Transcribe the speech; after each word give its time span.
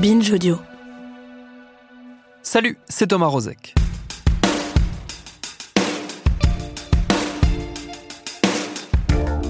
Binge 0.00 0.30
Audio. 0.30 0.58
Salut, 2.40 2.78
c'est 2.88 3.08
Thomas 3.08 3.26
Rozek. 3.26 3.74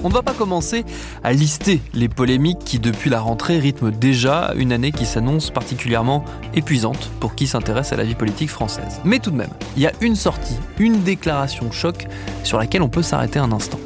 On 0.03 0.09
ne 0.09 0.13
va 0.13 0.23
pas 0.23 0.33
commencer 0.33 0.85
à 1.23 1.33
lister 1.33 1.81
les 1.93 2.09
polémiques 2.09 2.57
qui, 2.65 2.79
depuis 2.79 3.11
la 3.11 3.19
rentrée, 3.19 3.59
rythment 3.59 3.91
déjà 3.91 4.53
une 4.55 4.71
année 4.71 4.91
qui 4.91 5.05
s'annonce 5.05 5.51
particulièrement 5.51 6.25
épuisante 6.55 7.11
pour 7.19 7.35
qui 7.35 7.45
s'intéresse 7.45 7.93
à 7.93 7.97
la 7.97 8.03
vie 8.03 8.15
politique 8.15 8.49
française. 8.49 9.01
Mais 9.03 9.19
tout 9.19 9.29
de 9.29 9.37
même, 9.37 9.53
il 9.77 9.83
y 9.83 9.87
a 9.87 9.91
une 10.01 10.15
sortie, 10.15 10.57
une 10.79 11.03
déclaration 11.03 11.71
choc 11.71 12.07
sur 12.43 12.57
laquelle 12.57 12.81
on 12.81 12.89
peut 12.89 13.03
s'arrêter 13.03 13.37
un 13.37 13.51
instant. 13.51 13.79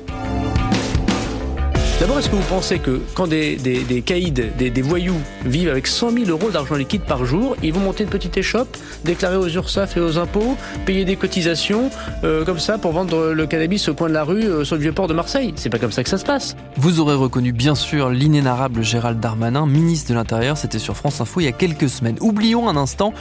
D'abord, 2.04 2.20
est-ce 2.20 2.30
que 2.30 2.36
vous 2.36 2.50
pensez 2.50 2.80
que 2.80 3.00
quand 3.14 3.28
des, 3.28 4.04
caïds, 4.06 4.34
des, 4.34 4.70
des 4.70 4.82
voyous 4.82 5.16
vivent 5.46 5.70
avec 5.70 5.88
100 5.88 6.12
000 6.12 6.26
euros 6.26 6.50
d'argent 6.50 6.76
liquide 6.76 7.04
par 7.04 7.24
jour, 7.24 7.56
ils 7.64 7.72
vont 7.72 7.80
monter 7.80 8.04
une 8.04 8.10
petite 8.10 8.36
échoppe, 8.36 8.76
déclarer 9.06 9.38
aux 9.38 9.48
URSAF 9.48 9.96
et 9.96 10.02
aux 10.02 10.18
impôts, 10.18 10.58
payer 10.86 11.06
des 11.06 11.16
cotisations, 11.16 11.90
euh, 12.26 12.44
comme 12.44 12.60
ça, 12.60 12.78
pour 12.78 12.92
vendre 12.92 13.32
le 13.32 13.48
cannabis 13.48 13.88
au 13.88 13.94
coin 13.94 14.10
de 14.10 14.14
la 14.14 14.26
rue 14.26 14.44
euh, 14.44 14.66
sur 14.66 14.76
le 14.76 14.82
vieux 14.82 14.92
port 14.92 15.08
de 15.08 15.14
Marseille? 15.14 15.54
C'est 15.56 15.70
pas 15.70 15.80
comme 15.80 15.94
ça 15.94 16.04
que 16.04 16.10
ça 16.10 16.18
se 16.18 16.26
passe. 16.26 16.58
Vous 16.76 17.00
aurez 17.00 17.16
reconnu 17.16 17.54
bien 17.54 17.74
sûr 17.74 18.10
l'inénarrable 18.10 18.84
Gérald 18.84 19.22
Darmanin, 19.22 19.66
ministre 19.66 20.10
de 20.10 20.16
l'Intérieur, 20.16 20.58
c'était 20.58 20.80
sur 20.80 20.98
France 20.98 21.22
Info 21.22 21.40
il 21.40 21.46
y 21.46 21.48
a 21.48 21.54
quelques 21.54 21.88
semaines. 21.88 22.18
Oublions 22.20 22.68
un 22.68 22.76
instant 22.76 23.14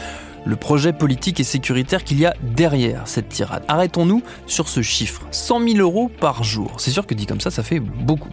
le 0.44 0.56
projet 0.56 0.92
politique 0.92 1.40
et 1.40 1.44
sécuritaire 1.44 2.04
qu'il 2.04 2.18
y 2.18 2.26
a 2.26 2.34
derrière 2.42 3.02
cette 3.06 3.28
tirade. 3.28 3.64
Arrêtons-nous 3.68 4.22
sur 4.46 4.68
ce 4.68 4.82
chiffre, 4.82 5.22
100 5.30 5.68
000 5.68 5.78
euros 5.78 6.10
par 6.20 6.44
jour. 6.44 6.72
C'est 6.78 6.90
sûr 6.90 7.06
que 7.06 7.14
dit 7.14 7.26
comme 7.26 7.40
ça, 7.40 7.50
ça 7.50 7.62
fait 7.62 7.80
beaucoup. 7.80 8.30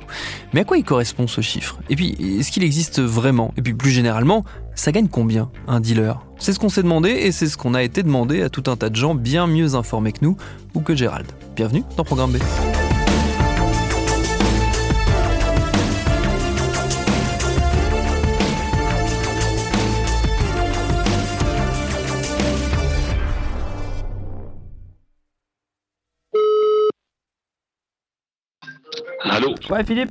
Mais 0.53 0.61
à 0.61 0.63
quoi 0.63 0.77
il 0.77 0.83
correspond 0.83 1.27
ce 1.27 1.41
chiffre? 1.41 1.79
Et 1.89 1.95
puis, 1.95 2.15
est-ce 2.39 2.51
qu'il 2.51 2.63
existe 2.63 3.01
vraiment? 3.01 3.53
Et 3.57 3.61
puis 3.61 3.73
plus 3.73 3.91
généralement, 3.91 4.43
ça 4.75 4.91
gagne 4.91 5.07
combien 5.07 5.51
un 5.67 5.79
dealer? 5.79 6.25
C'est 6.37 6.53
ce 6.53 6.59
qu'on 6.59 6.69
s'est 6.69 6.83
demandé 6.83 7.09
et 7.09 7.31
c'est 7.31 7.47
ce 7.47 7.57
qu'on 7.57 7.73
a 7.73 7.83
été 7.83 8.03
demandé 8.03 8.41
à 8.41 8.49
tout 8.49 8.63
un 8.67 8.75
tas 8.75 8.89
de 8.89 8.95
gens 8.95 9.13
bien 9.15 9.45
mieux 9.47 9.75
informés 9.75 10.13
que 10.13 10.19
nous 10.21 10.37
ou 10.73 10.81
que 10.81 10.95
Gérald. 10.95 11.27
Bienvenue 11.55 11.83
dans 11.97 12.03
Programme 12.03 12.31
B. 12.31 12.37
Ouais, 29.69 29.83
Philippe, 29.85 30.09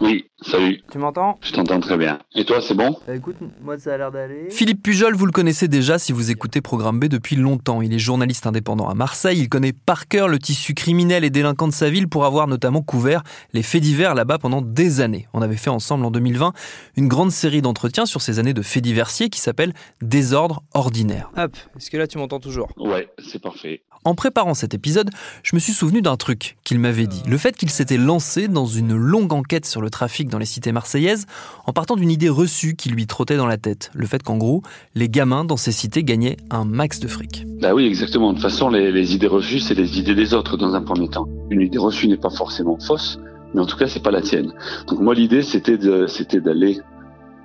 Oui, 0.00 0.26
salut. 0.42 0.80
tu 0.92 0.98
m'entends? 0.98 1.36
Je 1.42 1.52
t'entends 1.52 1.80
très 1.80 1.96
bien. 1.96 2.20
Et 2.36 2.44
toi, 2.44 2.60
c'est 2.60 2.74
bon? 2.74 2.96
Bah 3.06 3.16
écoute, 3.16 3.36
moi 3.60 3.76
ça 3.78 3.94
a 3.94 3.96
l'air 3.98 4.12
d'aller. 4.12 4.50
Philippe 4.50 4.82
Pujol, 4.84 5.14
vous 5.16 5.26
le 5.26 5.32
connaissez 5.32 5.66
déjà 5.66 5.98
si 5.98 6.12
vous 6.12 6.30
écoutez 6.30 6.60
Programme 6.60 7.00
B 7.00 7.06
depuis 7.06 7.34
longtemps. 7.36 7.82
Il 7.82 7.92
est 7.92 7.98
journaliste 7.98 8.46
indépendant 8.46 8.88
à 8.88 8.94
Marseille. 8.94 9.38
Il 9.40 9.48
connaît 9.48 9.72
par 9.72 10.06
cœur 10.06 10.28
le 10.28 10.38
tissu 10.38 10.74
criminel 10.74 11.24
et 11.24 11.30
délinquant 11.30 11.66
de 11.66 11.72
sa 11.72 11.90
ville 11.90 12.08
pour 12.08 12.24
avoir 12.24 12.46
notamment 12.46 12.82
couvert 12.82 13.22
les 13.52 13.62
faits 13.62 13.82
divers 13.82 14.14
là-bas 14.14 14.38
pendant 14.38 14.62
des 14.62 15.00
années. 15.00 15.26
On 15.32 15.42
avait 15.42 15.56
fait 15.56 15.70
ensemble 15.70 16.04
en 16.04 16.10
2020 16.12 16.52
une 16.96 17.08
grande 17.08 17.32
série 17.32 17.62
d'entretiens 17.62 18.06
sur 18.06 18.20
ces 18.20 18.38
années 18.38 18.54
de 18.54 18.62
faits 18.62 18.82
diversiers 18.84 19.28
qui 19.28 19.40
s'appelle 19.40 19.74
Désordre 20.02 20.62
ordinaire. 20.72 21.30
Hop, 21.36 21.56
est-ce 21.76 21.90
que 21.90 21.96
là 21.96 22.06
tu 22.06 22.18
m'entends 22.18 22.40
toujours? 22.40 22.68
Ouais, 22.76 23.08
c'est 23.18 23.42
parfait. 23.42 23.82
En 24.06 24.14
préparant 24.14 24.52
cet 24.52 24.74
épisode, 24.74 25.08
je 25.42 25.56
me 25.56 25.58
suis 25.60 25.72
souvenu 25.72 26.02
d'un 26.02 26.16
truc 26.16 26.58
qu'il 26.62 26.78
m'avait 26.78 27.06
dit. 27.06 27.22
Le 27.26 27.38
fait 27.38 27.56
qu'il 27.56 27.70
s'était 27.70 27.96
lancé 27.96 28.48
dans 28.48 28.66
une 28.66 28.94
longue 28.94 29.32
enquête 29.32 29.64
sur 29.64 29.80
le 29.80 29.88
trafic 29.88 30.28
dans 30.28 30.36
les 30.36 30.44
cités 30.44 30.72
marseillaises 30.72 31.24
en 31.64 31.72
partant 31.72 31.96
d'une 31.96 32.10
idée 32.10 32.28
reçue 32.28 32.76
qui 32.76 32.90
lui 32.90 33.06
trottait 33.06 33.38
dans 33.38 33.46
la 33.46 33.56
tête. 33.56 33.90
Le 33.94 34.06
fait 34.06 34.22
qu'en 34.22 34.36
gros, 34.36 34.62
les 34.94 35.08
gamins 35.08 35.46
dans 35.46 35.56
ces 35.56 35.72
cités 35.72 36.04
gagnaient 36.04 36.36
un 36.50 36.66
max 36.66 37.00
de 37.00 37.08
fric. 37.08 37.46
Bah 37.62 37.72
oui, 37.74 37.86
exactement. 37.86 38.28
De 38.28 38.34
toute 38.34 38.42
façon, 38.42 38.68
les, 38.68 39.14
idées 39.14 39.26
reçues, 39.26 39.60
c'est 39.60 39.74
les 39.74 39.98
idées 39.98 40.14
des 40.14 40.34
autres 40.34 40.58
dans 40.58 40.74
un 40.74 40.82
premier 40.82 41.08
temps. 41.08 41.26
Une 41.48 41.62
idée 41.62 41.78
reçue 41.78 42.06
n'est 42.06 42.18
pas 42.18 42.28
forcément 42.28 42.78
fausse, 42.78 43.18
mais 43.54 43.62
en 43.62 43.66
tout 43.66 43.78
cas, 43.78 43.86
c'est 43.86 44.02
pas 44.02 44.10
la 44.10 44.20
tienne. 44.20 44.52
Donc 44.86 45.00
moi, 45.00 45.14
l'idée, 45.14 45.42
c'était 45.42 45.78
d'aller 45.78 46.78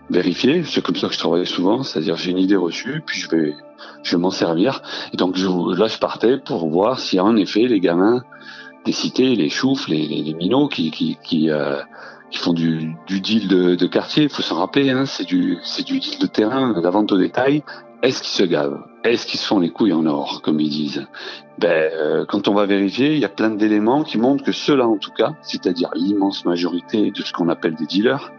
vérifier. 0.09 0.63
C'est 0.65 0.83
comme 0.83 0.97
ça 0.97 1.07
que 1.07 1.13
je 1.13 1.19
travaillais 1.19 1.45
souvent, 1.45 1.83
c'est-à-dire 1.83 2.17
j'ai 2.17 2.31
une 2.31 2.37
idée 2.37 2.57
reçue, 2.57 3.01
puis 3.05 3.21
je 3.21 3.29
vais, 3.29 3.53
je 4.03 4.15
vais 4.15 4.21
m'en 4.21 4.31
servir. 4.31 4.81
Et 5.13 5.17
donc 5.17 5.35
je, 5.35 5.47
là, 5.47 5.87
je 5.87 5.97
partais 5.97 6.37
pour 6.37 6.67
voir 6.69 6.99
si 6.99 7.19
en 7.19 7.35
effet 7.35 7.67
les 7.67 7.79
gamins 7.79 8.23
des 8.85 8.91
cités, 8.91 9.35
les 9.35 9.49
choufs, 9.49 9.87
les, 9.87 10.33
minots 10.33 10.65
euh, 10.65 10.69
qui 10.69 12.37
font 12.37 12.53
du, 12.53 12.95
deal 13.07 13.47
de, 13.47 13.85
quartier, 13.87 14.23
il 14.23 14.29
faut 14.29 14.41
s'en 14.41 14.55
rappeler, 14.55 14.89
hein, 14.89 15.05
c'est 15.05 15.25
du, 15.25 15.57
c'est 15.63 15.85
du 15.85 15.99
deal 15.99 16.19
de 16.19 16.27
terrain, 16.27 16.73
de 16.73 16.81
la 16.81 16.89
vente 16.89 17.11
au 17.11 17.17
détail. 17.17 17.63
Est-ce 18.01 18.21
qu'ils 18.21 18.31
se 18.31 18.43
gavent? 18.43 18.81
Est-ce 19.03 19.25
qu'ils 19.25 19.39
se 19.39 19.45
font 19.45 19.59
les 19.59 19.71
couilles 19.71 19.91
en 19.91 20.05
or, 20.05 20.41
comme 20.41 20.59
ils 20.61 20.69
disent? 20.69 21.05
Ben, 21.57 21.91
euh, 21.93 22.25
quand 22.25 22.47
on 22.47 22.53
va 22.53 22.65
vérifier, 22.65 23.13
il 23.13 23.19
y 23.19 23.25
a 23.25 23.29
plein 23.29 23.49
d'éléments 23.49 24.03
qui 24.03 24.17
montrent 24.17 24.43
que 24.43 24.53
ceux-là, 24.53 24.87
en 24.87 24.97
tout 24.97 25.11
cas, 25.11 25.33
c'est-à-dire 25.41 25.89
l'immense 25.95 26.45
majorité 26.45 27.11
de 27.11 27.21
ce 27.21 27.33
qu'on 27.33 27.49
appelle 27.49 27.75
des 27.75 27.85
dealers, 27.85 28.31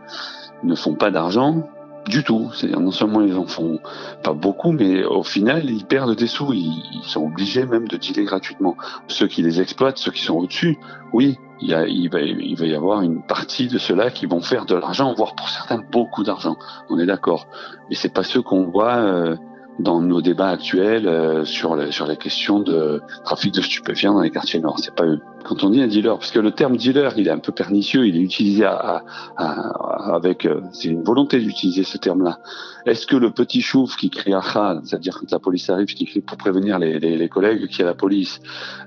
ne 0.63 0.75
font 0.75 0.95
pas 0.95 1.11
d'argent 1.11 1.69
du 2.07 2.25
tout. 2.25 2.51
C'est-à-dire 2.55 2.81
non 2.81 2.91
seulement 2.91 3.21
ils 3.21 3.37
en 3.37 3.47
font 3.47 3.81
pas 4.23 4.33
beaucoup, 4.33 4.73
mais 4.73 5.05
au 5.05 5.23
final 5.23 5.69
ils 5.71 5.85
perdent 5.85 6.17
des 6.17 6.27
sous. 6.27 6.53
Ils, 6.53 6.83
sont 7.05 7.25
obligés 7.25 7.67
même 7.67 7.89
de 7.89 7.97
dealer 7.97 8.25
gratuitement. 8.25 8.77
Ceux 9.09 9.27
qui 9.27 9.43
les 9.43 9.61
exploitent, 9.61 9.99
ceux 9.99 10.13
qui 10.13 10.23
sont 10.23 10.37
au-dessus, 10.37 10.79
oui, 11.13 11.39
il, 11.61 11.71
y 11.71 11.75
a, 11.75 11.87
il, 11.87 12.09
va, 12.09 12.21
il 12.21 12.57
va 12.57 12.67
y 12.67 12.75
avoir 12.75 13.03
une 13.03 13.23
partie 13.23 13.69
de 13.69 13.79
ceux-là 13.79 14.11
qui 14.11 14.27
vont 14.27 14.41
faire 14.41 14.67
de 14.67 14.75
l'argent, 14.75 15.13
voire 15.15 15.35
pour 15.35 15.49
certains 15.49 15.83
beaucoup 15.91 16.23
d'argent. 16.23 16.57
On 16.89 16.99
est 16.99 17.07
d'accord. 17.07 17.47
Mais 17.89 17.97
c'est 17.97 18.13
pas 18.13 18.23
ceux 18.23 18.43
qu'on 18.43 18.65
voit. 18.65 18.97
euh, 18.97 19.37
dans 19.83 20.01
nos 20.01 20.21
débats 20.21 20.51
actuels 20.51 21.07
euh, 21.07 21.45
sur, 21.45 21.77
la, 21.77 21.91
sur 21.91 22.07
la 22.07 22.17
question 22.17 22.61
de 22.61 23.01
trafic 23.25 23.55
de 23.55 23.63
stupéfiants 23.63 24.15
dans 24.15 24.21
les 24.21 24.31
quartiers 24.31 24.61
nord. 24.61 24.79
C'est 24.79 24.95
pas 24.95 25.07
eux. 25.07 25.21
Quand 25.45 25.65
on 25.65 25.71
dit 25.71 25.81
un 25.81 25.87
dealer, 25.87 26.19
parce 26.19 26.33
que 26.33 26.39
le 26.39 26.51
terme 26.51 26.77
dealer, 26.77 27.15
il 27.17 27.27
est 27.27 27.31
un 27.31 27.39
peu 27.39 27.53
pernicieux, 27.53 28.07
il 28.07 28.17
est 28.17 28.21
utilisé 28.21 28.65
à, 28.65 29.03
à, 29.37 30.15
avec, 30.15 30.45
euh, 30.45 30.61
c'est 30.73 30.89
une 30.89 31.03
volonté 31.03 31.39
d'utiliser 31.41 31.83
ce 31.83 31.97
terme-là. 31.97 32.39
Est-ce 32.85 33.07
que 33.07 33.17
le 33.17 33.31
petit 33.31 33.63
chouf 33.63 33.97
qui 33.97 34.11
crie 34.11 34.35
à 34.35 34.43
c'est-à-dire 34.85 35.19
quand 35.19 35.31
la 35.31 35.39
police 35.39 35.71
arrive, 35.71 35.87
qui 35.87 36.05
crie 36.05 36.21
pour 36.21 36.37
prévenir 36.37 36.79
les, 36.79 36.99
les, 36.99 37.17
les 37.17 37.29
collègues 37.29 37.69
qu'il 37.69 37.81
y 37.81 37.83
a 37.83 37.87
la 37.87 37.95
police, 37.95 38.41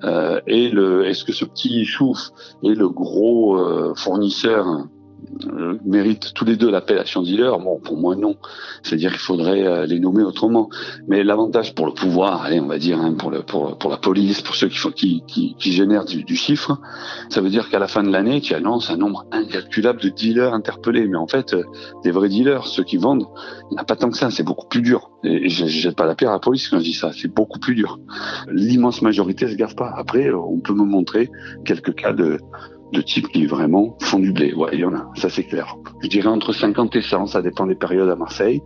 euh, 0.04 0.40
et 0.46 0.70
le, 0.70 1.06
est-ce 1.08 1.24
que 1.24 1.34
ce 1.34 1.46
petit 1.46 1.86
chouf 1.86 2.30
est 2.64 2.76
le 2.76 2.90
gros 2.90 3.58
euh, 3.58 3.94
fournisseur 3.96 4.86
euh, 5.48 5.78
mérite 5.86 6.34
tous 6.34 6.46
les 6.46 6.56
deux 6.56 6.70
l'appellation 6.70 7.22
dealer 7.22 7.58
Bon, 7.60 7.80
pour 7.80 7.98
moi 7.98 8.16
non. 8.16 8.36
C'est-à-dire 8.82 9.12
qu'il 9.12 9.20
faudrait 9.20 9.66
euh, 9.66 9.86
les 9.86 10.00
nommer 10.00 10.24
autrement. 10.24 10.70
Mais 11.08 11.24
l'avantage 11.24 11.76
pour 11.76 11.86
le 11.86 11.94
pouvoir, 11.94 12.44
allez, 12.44 12.60
on 12.60 12.68
va 12.68 12.78
dire, 12.78 13.00
hein, 13.00 13.14
pour, 13.14 13.32
la 13.32 13.98
police, 13.98 14.42
pour 14.42 14.56
ceux 14.56 14.70
qui, 14.70 15.56
génèrent 15.60 16.06
du, 16.06 16.36
chiffre, 16.36 16.80
ça 17.30 17.42
veut 17.42 17.50
dire 17.50 17.70
qu'à 17.70 17.80
la 17.80 17.88
fin 17.88 18.04
de 18.04 18.10
l'année, 18.10 18.42
tu 18.42 18.54
annonces 18.54 18.90
un 18.90 18.98
nombre 18.98 19.26
incalculable 19.32 20.02
de 20.02 20.10
dealers 20.10 20.54
interpellés. 20.54 21.08
Mais 21.08 21.18
en 21.18 21.28
fait, 21.28 21.54
euh, 21.54 21.64
des 22.04 22.12
vrais 22.12 22.30
dealers, 22.30 22.68
ceux 22.68 22.84
qui 22.84 22.98
vendent, 22.98 23.26
il 23.72 23.76
n'y 23.76 23.80
en 23.80 23.82
a 23.82 23.86
pas 23.86 23.96
tant 23.96 24.10
que 24.10 24.18
ça, 24.18 24.32
c'est 24.32 24.44
beaucoup 24.44 24.68
plus 24.68 24.82
dur. 24.82 25.12
Et 25.24 25.50
je 25.50 25.64
ne 25.64 25.70
jette 25.70 25.96
pas 25.96 26.06
la 26.06 26.16
pierre 26.16 26.32
à 26.32 26.34
la 26.34 26.40
police 26.40 26.68
quand 26.70 26.80
je 26.80 26.84
dis 26.84 26.94
ça, 26.94 27.12
c'est 27.14 27.34
beaucoup 27.34 27.60
plus 27.60 27.76
dur. 27.76 28.00
L'immense 28.52 29.02
majorité 29.02 29.48
se 29.48 29.56
gave 29.56 29.76
pas. 29.76 29.94
Après, 29.96 30.32
on 30.32 30.60
peut 30.60 30.74
me 30.74 30.84
montrer 30.84 31.30
quelques 31.66 31.96
cas 31.96 32.12
de, 32.14 32.40
de 32.94 33.02
types 33.02 33.28
qui 33.28 33.46
vraiment 33.46 33.98
font 34.02 34.20
du 34.20 34.32
blé. 34.32 34.54
Ouais, 34.54 34.70
il 34.74 34.80
y 34.80 34.86
en 34.86 34.94
a, 34.94 35.10
ça 35.16 35.30
c'est 35.30 35.44
clair. 35.44 35.76
Je 36.02 36.08
dirais 36.08 36.28
entre 36.28 36.54
50 36.54 36.96
et 36.96 37.02
100, 37.02 37.28
ça 37.28 37.42
dépend 37.42 37.66
des 37.66 37.76
périodes 37.76 38.10
à 38.10 38.16
Marseille, 38.16 38.62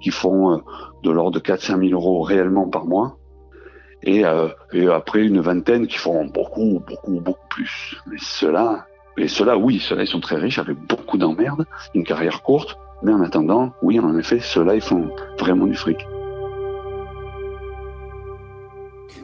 qui 0.00 0.10
font 0.10 0.52
euh, 0.52 0.58
de 1.02 1.10
l'ordre 1.10 1.40
de 1.40 1.44
4-5 1.44 1.88
000 1.88 2.00
euros 2.00 2.22
réellement 2.22 2.68
par 2.68 2.86
mois. 2.86 3.16
Et, 4.04 4.24
euh, 4.24 4.48
et 4.72 4.88
après 4.88 5.24
une 5.24 5.40
vingtaine 5.40 5.86
qui 5.86 5.98
font 5.98 6.24
beaucoup, 6.26 6.82
beaucoup, 6.86 7.20
beaucoup 7.20 7.48
plus. 7.48 7.96
Mais 8.06 8.16
ceux-là, 8.20 8.86
et 9.16 9.28
ceux-là, 9.28 9.56
oui, 9.56 9.78
ceux-là, 9.78 10.02
ils 10.02 10.08
sont 10.08 10.20
très 10.20 10.36
riches 10.36 10.58
avec 10.58 10.76
beaucoup 10.88 11.18
d'emmerdes, 11.18 11.66
une 11.94 12.04
carrière 12.04 12.42
courte. 12.42 12.76
Mais 13.02 13.12
en 13.12 13.20
attendant, 13.22 13.72
oui, 13.82 13.98
en 13.98 14.16
effet, 14.18 14.38
ceux-là, 14.40 14.74
ils 14.74 14.80
font 14.80 15.10
vraiment 15.38 15.66
du 15.66 15.74
fric. 15.74 15.98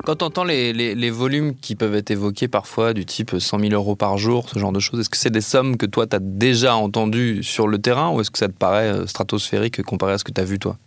Quand 0.08 0.16
tu 0.16 0.25
entends 0.25 0.44
les, 0.44 0.72
les, 0.72 0.94
les, 0.94 1.10
volumes 1.10 1.55
qui 1.55 1.76
peuvent 1.76 1.94
être 1.94 2.10
évoqués 2.10 2.49
parfois, 2.49 2.94
du 2.94 3.05
type 3.05 3.38
100 3.38 3.58
000 3.58 3.72
euros 3.75 3.94
par 3.94 4.16
jour, 4.16 4.49
ce 4.49 4.58
genre 4.58 4.72
de 4.72 4.81
choses, 4.81 5.00
est-ce 5.00 5.10
que 5.10 5.19
c'est 5.19 5.28
des 5.28 5.43
sommes 5.43 5.76
que 5.76 5.84
toi, 5.84 6.06
tu 6.06 6.16
as 6.16 6.19
déjà 6.19 6.76
entendues 6.76 7.43
sur 7.43 7.69
le 7.69 7.76
terrain 7.76 8.08
ou 8.08 8.22
est-ce 8.22 8.31
que 8.31 8.38
ça 8.38 8.49
te 8.49 8.56
paraît 8.56 8.90
euh, 8.90 9.06
stratosphérique 9.06 9.82
comparé 9.82 10.14
à 10.14 10.19
ce 10.19 10.25
que 10.25 10.32
tu 10.32 10.40
as 10.40 10.44
vu 10.44 10.58
toi? 10.58 10.78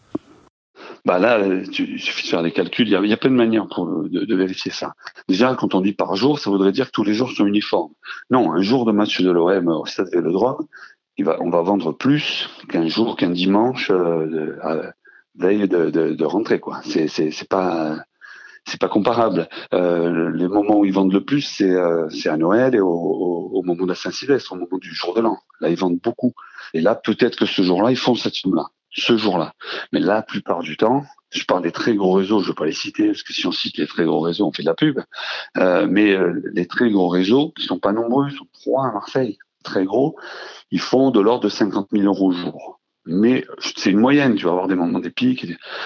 Bah 1.06 1.20
là, 1.20 1.38
il 1.46 2.00
suffit 2.00 2.24
de 2.24 2.30
faire 2.30 2.42
des 2.42 2.52
calculs. 2.52 2.88
Il 2.88 2.94
y 2.94 3.14
a, 3.14 3.18
plein 3.18 3.30
de 3.30 3.36
manières 3.36 3.68
pour, 3.68 3.86
de, 3.86 4.36
vérifier 4.36 4.72
ça. 4.72 4.96
Déjà, 5.30 5.54
quand 5.54 5.76
on 5.76 5.82
dit 5.82 5.94
par 5.94 6.16
jour, 6.16 6.40
ça 6.40 6.50
voudrait 6.50 6.72
dire 6.72 6.88
que 6.88 6.92
tous 6.92 7.04
les 7.04 7.14
jours 7.14 7.32
sont 7.32 7.46
uniformes. 7.46 7.92
Non, 8.32 8.52
un 8.52 8.64
jour 8.64 8.86
de 8.86 8.92
match 8.92 9.22
de 9.22 9.30
l'OM 9.30 9.68
au 9.68 9.86
Stade 9.86 10.10
Vélodrome, 10.12 10.66
il 11.18 11.26
va, 11.26 11.38
on 11.42 11.52
va 11.52 11.62
vendre 11.62 11.92
plus 11.92 12.50
qu'un 12.70 12.88
jour, 12.88 13.18
qu'un 13.18 13.30
dimanche 13.30 13.92
euh, 13.92 14.58
de, 15.36 16.26
rentrée. 16.26 16.60
C'est 16.84 17.48
pas 17.48 17.98
c'est 18.66 18.80
pas 18.80 18.90
comparable. 18.90 19.50
Euh, 19.74 20.32
les 20.32 20.48
moments 20.48 20.78
où 20.80 20.86
ils 20.86 20.94
vendent 20.94 21.14
le 21.14 21.24
plus, 21.24 21.42
c'est 21.42 21.72
euh, 21.72 22.08
à 22.26 22.38
Noël 22.38 22.76
et 22.76 22.80
au, 22.80 23.62
moment 23.64 23.84
de 23.84 23.90
la 23.90 23.96
Saint-Sylvestre, 23.96 24.54
au 24.54 24.56
moment 24.56 24.78
du 24.80 24.94
jour 24.94 25.14
de 25.14 25.22
l'an. 25.22 25.38
Là, 25.60 25.70
ils 25.70 25.78
vendent 25.78 26.00
beaucoup. 26.02 26.34
Et 26.74 26.82
là, 26.82 26.96
peut-être 26.96 27.38
que 27.38 27.46
ce 27.46 27.62
jour-là, 27.62 27.92
ils 27.92 27.98
font 27.98 28.16
cette 28.16 28.36
somme-là, 28.36 28.68
ce 28.92 29.18
jour-là. 29.18 29.54
Mais 29.92 30.00
la 30.00 30.22
plupart 30.22 30.62
du 30.62 30.78
temps, 30.78 31.04
je 31.32 31.44
parle 31.46 31.64
des 31.64 31.72
très 31.72 31.96
gros 31.96 32.14
réseaux, 32.14 32.40
je 32.40 32.46
ne 32.46 32.48
veux 32.50 32.56
pas 32.56 32.66
les 32.66 32.74
citer, 32.74 33.08
parce 33.08 33.24
que 33.24 33.34
si 33.34 33.46
on 33.48 33.52
cite 33.52 33.78
les 33.78 33.88
très 33.88 34.06
gros 34.06 34.20
réseaux, 34.20 34.48
on 34.48 34.52
fait 34.52 34.64
de 34.64 34.68
la 34.68 34.76
pub. 34.76 35.00
Euh, 35.58 35.88
mais 35.90 36.12
euh, 36.12 36.42
les 36.54 36.68
très 36.68 36.90
gros 36.90 37.08
réseaux, 37.08 37.52
qui 37.52 37.66
sont 37.66 37.80
pas 37.80 37.94
nombreux, 37.94 38.30
sont 38.30 38.48
trois 38.54 38.88
à 38.88 38.92
Marseille, 38.92 39.38
très 39.64 39.86
gros, 39.86 40.16
ils 40.72 40.80
font 40.80 41.12
de 41.12 41.20
l'ordre 41.20 41.44
de 41.44 41.50
50 41.50 41.90
000 41.92 42.04
euros 42.06 42.30
au 42.30 42.32
jour 42.32 42.81
mais 43.06 43.46
c'est 43.60 43.92
une 43.92 44.00
moyenne. 44.00 44.36
Tu 44.36 44.46
vas 44.46 44.52
avoir 44.52 44.68
des 44.68 44.76
moments 44.76 45.00
des 45.00 45.10
pics. 45.10 45.46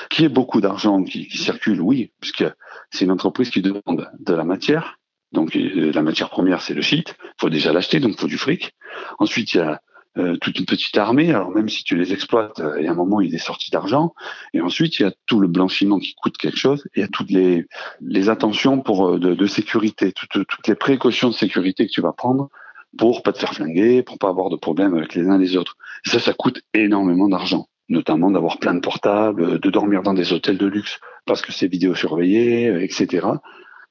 Qui 0.09 0.25
est 0.25 0.29
beaucoup 0.29 0.61
d'argent 0.61 1.03
qui, 1.03 1.27
qui, 1.27 1.37
circule, 1.37 1.81
oui, 1.81 2.11
puisque 2.19 2.45
c'est 2.91 3.05
une 3.05 3.11
entreprise 3.11 3.49
qui 3.49 3.61
demande 3.61 4.09
de 4.19 4.33
la 4.33 4.43
matière. 4.43 4.99
Donc 5.31 5.51
la 5.53 6.01
matière 6.01 6.29
première, 6.29 6.61
c'est 6.61 6.73
le 6.73 6.81
shit. 6.81 7.15
Il 7.23 7.41
faut 7.41 7.49
déjà 7.49 7.73
l'acheter, 7.73 7.99
donc 7.99 8.13
il 8.13 8.19
faut 8.19 8.27
du 8.27 8.37
fric. 8.37 8.73
Ensuite, 9.19 9.53
il 9.53 9.57
y 9.57 9.61
a 9.61 9.81
euh, 10.17 10.37
toute 10.37 10.59
une 10.59 10.65
petite 10.65 10.97
armée. 10.97 11.29
Alors 11.29 11.51
même 11.51 11.67
si 11.67 11.83
tu 11.83 11.97
les 11.97 12.13
exploites, 12.13 12.61
il 12.79 12.85
y 12.85 12.87
a 12.87 12.91
un 12.91 12.95
moment, 12.95 13.19
il 13.19 13.33
est 13.35 13.39
sorti 13.39 13.69
d'argent. 13.71 14.13
Et 14.53 14.61
ensuite, 14.61 14.99
il 14.99 15.03
y 15.03 15.05
a 15.05 15.13
tout 15.25 15.39
le 15.39 15.47
blanchiment 15.47 15.99
qui 15.99 16.15
coûte 16.15 16.37
quelque 16.37 16.57
chose. 16.57 16.87
Il 16.95 17.01
y 17.01 17.03
a 17.03 17.09
toutes 17.09 17.31
les, 17.31 17.65
les 18.01 18.29
attentions 18.29 18.81
pour 18.81 19.19
de, 19.19 19.33
de 19.33 19.45
sécurité, 19.45 20.13
toutes, 20.13 20.47
toutes 20.47 20.67
les 20.67 20.75
précautions 20.75 21.29
de 21.29 21.33
sécurité 21.33 21.85
que 21.85 21.91
tu 21.91 22.01
vas 22.01 22.13
prendre 22.13 22.49
pour 22.97 23.23
pas 23.23 23.33
te 23.33 23.39
faire 23.39 23.53
flinguer, 23.53 24.03
pour 24.03 24.17
pas 24.17 24.29
avoir 24.29 24.49
de 24.49 24.55
problème 24.55 24.95
avec 24.95 25.15
les 25.15 25.27
uns 25.27 25.37
les 25.37 25.57
autres. 25.57 25.77
Et 26.05 26.09
ça, 26.09 26.19
ça 26.19 26.33
coûte 26.33 26.61
énormément 26.73 27.27
d'argent, 27.27 27.67
notamment 27.89 28.31
d'avoir 28.31 28.59
plein 28.59 28.73
de 28.73 28.79
portables, 28.79 29.59
de 29.59 29.69
dormir 29.69 30.01
dans 30.03 30.13
des 30.13 30.33
hôtels 30.33 30.57
de 30.57 30.65
luxe 30.65 30.99
parce 31.25 31.41
que 31.41 31.51
c'est 31.51 31.67
vidéosurveillé, 31.67 32.83
etc. 32.83 33.27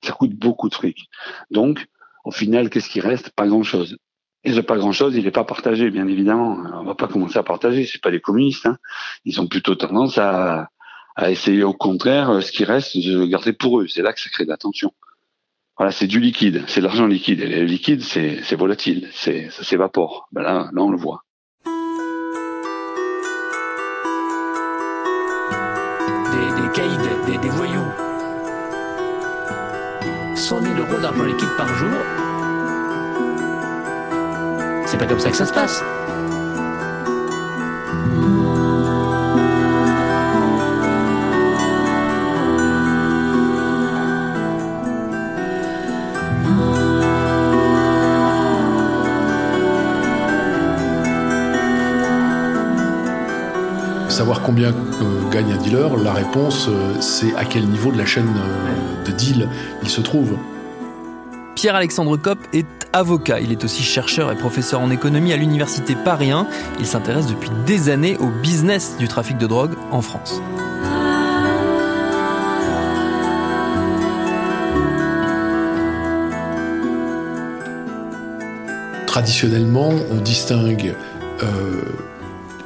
Ça 0.02 0.12
coûte 0.12 0.34
beaucoup 0.34 0.68
de 0.68 0.74
fric. 0.74 1.08
Donc, 1.50 1.86
au 2.24 2.30
final, 2.30 2.70
qu'est-ce 2.70 2.88
qui 2.88 3.00
reste? 3.00 3.30
Pas 3.30 3.46
grand-chose. 3.46 3.98
Et 4.44 4.52
ce 4.52 4.60
pas 4.60 4.76
grand-chose, 4.76 5.16
il 5.16 5.24
n'est 5.24 5.30
pas 5.30 5.44
partagé, 5.44 5.90
bien 5.90 6.06
évidemment. 6.06 6.58
On 6.74 6.84
va 6.84 6.94
pas 6.94 7.08
commencer 7.08 7.38
à 7.38 7.42
partager. 7.42 7.86
C'est 7.86 8.00
pas 8.00 8.10
les 8.10 8.20
communistes. 8.20 8.66
Hein. 8.66 8.76
Ils 9.24 9.40
ont 9.40 9.46
plutôt 9.46 9.74
tendance 9.74 10.18
à, 10.18 10.68
à 11.16 11.30
essayer, 11.30 11.62
au 11.62 11.72
contraire, 11.72 12.42
ce 12.42 12.52
qui 12.52 12.64
reste, 12.64 12.96
de 12.96 13.18
le 13.18 13.26
garder 13.26 13.52
pour 13.52 13.80
eux. 13.80 13.88
C'est 13.88 14.02
là 14.02 14.12
que 14.12 14.20
ça 14.20 14.28
crée 14.30 14.44
de 14.44 14.50
la 14.50 14.58
tension. 14.58 14.92
Voilà, 15.76 15.90
c'est 15.90 16.06
du 16.06 16.20
liquide, 16.20 16.62
c'est 16.68 16.80
de 16.80 16.86
l'argent 16.86 17.06
liquide. 17.06 17.40
Et 17.40 17.48
le 17.48 17.64
liquide, 17.64 18.00
c'est 18.02 18.54
volatile, 18.54 19.08
c'est 19.12 19.50
ça 19.50 19.64
s'évapore. 19.64 20.28
Ben 20.30 20.42
là, 20.42 20.70
là, 20.72 20.82
on 20.82 20.90
le 20.90 20.96
voit. 20.96 21.22
Des, 26.30 26.62
des 26.62 26.68
caïds, 26.72 26.96
des, 27.26 27.38
des, 27.38 27.48
voyous. 27.48 27.90
100 30.36 30.62
000 30.62 30.74
euros 30.78 31.00
d'argent 31.00 31.24
liquide 31.24 31.48
par 31.56 31.66
jour. 31.74 31.90
C'est 34.86 34.98
pas 34.98 35.06
comme 35.06 35.18
ça 35.18 35.30
que 35.30 35.36
ça 35.36 35.46
se 35.46 35.52
passe. 35.52 35.82
Savoir 54.14 54.42
combien 54.42 54.68
euh, 54.68 55.28
gagne 55.32 55.52
un 55.52 55.56
dealer, 55.56 55.96
la 55.96 56.12
réponse, 56.12 56.68
euh, 56.68 56.94
c'est 57.00 57.34
à 57.34 57.44
quel 57.44 57.66
niveau 57.66 57.90
de 57.90 57.98
la 57.98 58.06
chaîne 58.06 58.28
euh, 58.28 59.04
de 59.04 59.10
deal 59.10 59.48
il 59.82 59.88
se 59.88 60.00
trouve. 60.00 60.36
Pierre-Alexandre 61.56 62.16
Kopp 62.16 62.38
est 62.52 62.64
avocat. 62.92 63.40
Il 63.40 63.50
est 63.50 63.64
aussi 63.64 63.82
chercheur 63.82 64.30
et 64.30 64.36
professeur 64.36 64.80
en 64.80 64.90
économie 64.92 65.32
à 65.32 65.36
l'université 65.36 65.96
Paris 65.96 66.30
1. 66.30 66.46
Il 66.78 66.86
s'intéresse 66.86 67.26
depuis 67.26 67.50
des 67.66 67.88
années 67.88 68.16
au 68.18 68.28
business 68.28 68.96
du 69.00 69.08
trafic 69.08 69.36
de 69.36 69.48
drogue 69.48 69.74
en 69.90 70.00
France. 70.00 70.40
Traditionnellement, 79.06 79.90
on 80.12 80.20
distingue 80.20 80.94
euh, 81.42 81.82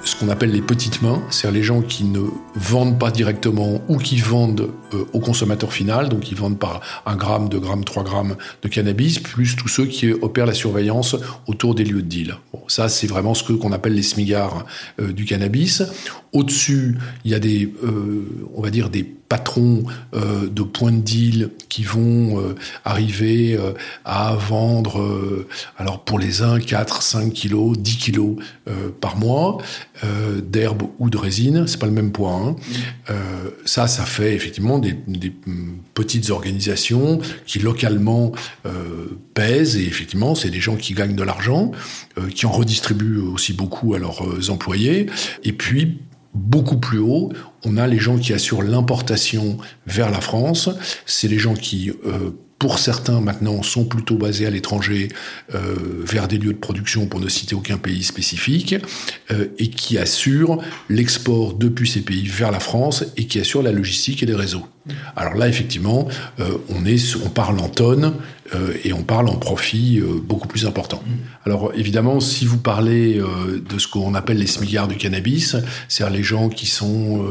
ce 0.05 0.17
qu'on 0.17 0.29
appelle 0.29 0.51
les 0.51 0.63
petites 0.63 1.03
mains, 1.03 1.23
c'est-à-dire 1.31 1.59
les 1.59 1.65
gens 1.65 1.83
qui 1.83 2.05
ne 2.05 2.21
vendent 2.55 2.99
pas 2.99 3.11
directement 3.11 3.83
ou 3.89 3.99
qui 3.99 4.17
vendent 4.17 4.71
euh, 4.95 5.05
au 5.13 5.21
consommateur 5.21 5.73
final, 5.73 6.09
donc 6.09 6.21
qui 6.21 6.35
vendent 6.35 6.59
par 6.59 6.81
un 7.07 7.17
gramme, 7.17 7.49
deux 7.49 7.61
grammes, 7.61 7.85
trois 7.85 8.05
grammes 8.05 8.37
de 8.63 8.69
cannabis, 8.69 9.19
plus 9.19 9.57
tous 9.57 9.69
ceux 9.69 9.87
qui 9.87 10.11
opèrent 10.13 10.47
la 10.47 10.55
surveillance 10.55 11.17
autour 11.47 11.75
des 11.75 11.85
lieux 11.85 12.03
de 12.03 12.09
deal. 12.09 12.37
Ça, 12.69 12.89
c'est 12.89 13.07
vraiment 13.07 13.35
ce 13.35 13.53
qu'on 13.53 13.73
appelle 13.73 13.95
les 13.95 14.03
smigards 14.03 14.67
euh, 15.01 15.13
du 15.13 15.25
cannabis. 15.25 15.83
Au-dessus, 16.33 16.99
il 17.25 17.31
y 17.31 17.35
a 17.35 17.39
des, 17.39 17.73
euh, 17.83 18.49
on 18.55 18.63
va 18.63 18.71
dire, 18.71 18.91
des 18.91 19.18
patrons 19.29 19.85
euh, 20.15 20.49
de 20.49 20.63
points 20.63 20.93
de 20.93 21.01
deal 21.01 21.51
qui 21.69 21.85
vont 21.85 22.41
euh, 22.41 22.55
arriver 22.85 23.55
euh, 23.55 23.73
à 24.05 24.35
vendre, 24.35 25.47
alors 25.77 26.05
pour 26.05 26.19
les 26.19 26.43
uns, 26.43 26.59
4, 26.59 27.03
5 27.03 27.33
kilos, 27.33 27.79
10 27.79 27.97
kilos 27.97 28.37
par 29.01 29.17
mois 29.17 29.59
d'herbe 30.43 30.85
ou 30.99 31.11
de 31.11 31.19
résine. 31.19 31.67
C'est 31.67 31.79
pas 31.79 31.87
le 31.87 31.93
même 31.93 32.13
poids. 32.13 32.33
Hein. 32.33 32.57
Mmh. 33.09 33.13
ça, 33.65 33.87
ça 33.87 34.05
fait 34.05 34.35
effectivement 34.35 34.79
des, 34.79 34.93
des, 35.07 35.33
petites 35.95 36.31
organisations 36.31 37.21
qui 37.47 37.59
localement 37.59 38.33
pèsent 39.35 39.77
et 39.77 39.87
effectivement, 39.87 40.35
c'est 40.35 40.51
des 40.51 40.61
gens 40.61 40.77
qui 40.77 40.95
gagnent 40.95 41.17
de 41.17 41.23
l'argent, 41.23 41.73
qui 42.35 42.47
en 42.47 42.51
redistribuent 42.51 43.19
aussi 43.19 43.53
beaucoup 43.53 43.95
à 43.95 43.99
leurs 43.99 44.51
employés. 44.51 45.07
Et 45.45 45.53
puis, 45.53 45.99
beaucoup 46.35 46.79
plus 46.79 46.99
haut, 46.99 47.33
on 47.65 47.77
a 47.77 47.87
les 47.87 47.99
gens 47.99 48.19
qui 48.19 48.33
assurent 48.33 48.63
l'importation 48.63 49.59
vers 49.87 50.11
la 50.11 50.21
France. 50.21 50.71
C'est 51.07 51.29
les 51.29 51.39
gens 51.39 51.55
qui, 51.55 51.91
euh, 52.07 52.31
pour 52.59 52.79
certains 52.79 53.21
maintenant, 53.21 53.63
sont 53.63 53.85
plutôt 53.85 54.17
basés 54.17 54.47
à 54.47 54.51
l'étranger 54.51 55.09
euh, 55.55 55.75
vers 56.05 56.29
des 56.29 56.39
lieux 56.39 56.53
de 56.53 56.59
production, 56.59 57.07
pour 57.07 57.21
ne 57.21 57.29
citer 57.29 57.55
aucun 57.55 57.79
pays 57.79 58.03
spécifique, 58.03 58.77
euh, 59.31 59.49
et 59.59 59.71
qui 59.71 59.99
assurent 59.99 60.59
l'export 60.89 61.55
depuis 61.55 61.89
ces 61.89 62.01
pays 62.01 62.27
vers 62.27 62.51
la 62.51 62.61
France 62.61 63.05
et 63.17 63.27
qui 63.27 63.41
assurent 63.41 63.63
la 63.63 63.73
logistique 63.73 64.23
et 64.23 64.27
les 64.27 64.35
réseaux. 64.35 64.65
Alors 65.17 65.35
là, 65.35 65.49
effectivement, 65.49 66.09
euh, 66.41 66.59
on, 66.69 66.85
est, 66.85 67.17
on 67.25 67.29
parle 67.29 67.59
en 67.61 67.69
tonnes 67.69 68.15
euh, 68.55 68.73
et 68.85 68.93
on 68.93 69.03
parle 69.03 69.29
en 69.29 69.37
profit 69.37 70.01
euh, 70.01 70.21
beaucoup 70.23 70.49
plus 70.49 70.67
important. 70.67 71.03
Alors 71.45 71.73
évidemment, 71.75 72.21
si 72.21 72.47
vous 72.47 72.59
parlez 72.59 73.21
de 73.21 73.79
ce 73.79 73.89
qu'on 73.89 74.15
appelle 74.15 74.39
les 74.39 74.47
smigards 74.47 74.89
du 74.89 74.97
cannabis, 74.97 75.57
c'est-à-dire 75.89 76.17
les 76.17 76.23
gens 76.23 76.49
qui 76.49 76.67
sont 76.67 77.25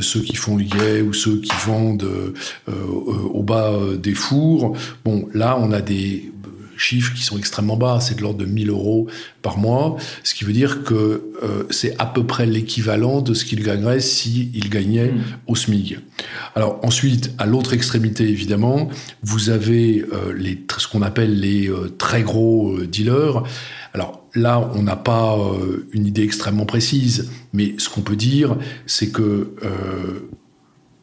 ceux 0.00 0.20
qui 0.20 0.34
font 0.36 0.56
le 0.56 0.64
guet 0.64 1.00
ou 1.00 1.12
ceux 1.12 1.40
qui 1.40 1.52
vendent 1.64 2.08
au 2.66 3.42
bas 3.42 3.72
des 3.96 4.14
fours, 4.14 4.76
bon, 5.04 5.28
là, 5.32 5.56
on 5.60 5.70
a 5.70 5.80
des 5.80 6.32
chiffres 6.76 7.14
qui 7.14 7.22
sont 7.22 7.38
extrêmement 7.38 7.76
bas, 7.76 7.98
c'est 8.00 8.16
de 8.16 8.22
l'ordre 8.22 8.38
de 8.38 8.44
1000 8.44 8.70
euros 8.70 9.06
par 9.42 9.58
mois, 9.58 9.96
ce 10.22 10.34
qui 10.34 10.44
veut 10.44 10.52
dire 10.52 10.82
que 10.84 10.94
euh, 11.42 11.64
c'est 11.70 11.94
à 11.98 12.06
peu 12.06 12.24
près 12.24 12.46
l'équivalent 12.46 13.20
de 13.20 13.34
ce 13.34 13.44
qu'il 13.44 13.62
gagnerait 13.62 14.00
s'il 14.00 14.50
si 14.52 14.68
gagnait 14.68 15.12
mmh. 15.12 15.22
au 15.46 15.56
SMIG. 15.56 16.00
Alors 16.54 16.80
ensuite, 16.82 17.32
à 17.38 17.46
l'autre 17.46 17.72
extrémité 17.72 18.28
évidemment, 18.28 18.88
vous 19.22 19.50
avez 19.50 20.04
euh, 20.12 20.32
les, 20.36 20.58
ce 20.78 20.88
qu'on 20.88 21.02
appelle 21.02 21.38
les 21.38 21.68
euh, 21.68 21.94
très 21.98 22.22
gros 22.22 22.78
dealers. 22.80 23.42
Alors 23.94 24.26
là, 24.34 24.70
on 24.74 24.82
n'a 24.82 24.96
pas 24.96 25.38
une 25.92 26.06
idée 26.06 26.22
extrêmement 26.22 26.66
précise, 26.66 27.30
mais 27.54 27.74
ce 27.78 27.88
qu'on 27.88 28.02
peut 28.02 28.16
dire, 28.16 28.56
c'est 28.84 29.08
que 29.08 29.54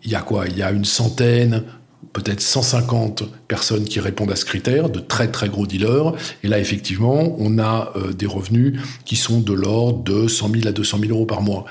il 0.03 0.11
y 0.11 0.15
a 0.15 0.21
quoi? 0.21 0.47
Il 0.47 0.57
y 0.57 0.63
a 0.63 0.71
une 0.71 0.85
centaine, 0.85 1.63
peut-être 2.11 2.41
150 2.41 3.23
personnes 3.47 3.85
qui 3.85 3.99
répondent 3.99 4.31
à 4.31 4.35
ce 4.35 4.45
critère, 4.45 4.89
de 4.89 4.99
très 4.99 5.29
très 5.29 5.49
gros 5.49 5.65
dealers. 5.65 6.13
Et 6.43 6.47
là, 6.47 6.59
effectivement, 6.59 7.35
on 7.39 7.59
a 7.59 7.91
euh, 7.95 8.13
des 8.13 8.25
revenus 8.25 8.79
qui 9.05 9.15
sont 9.15 9.39
de 9.39 9.53
l'ordre 9.53 10.03
de 10.03 10.27
100 10.27 10.49
000 10.49 10.67
à 10.67 10.71
200 10.71 10.99
000 10.99 11.11
euros 11.11 11.25
par 11.25 11.41
mois. 11.41 11.65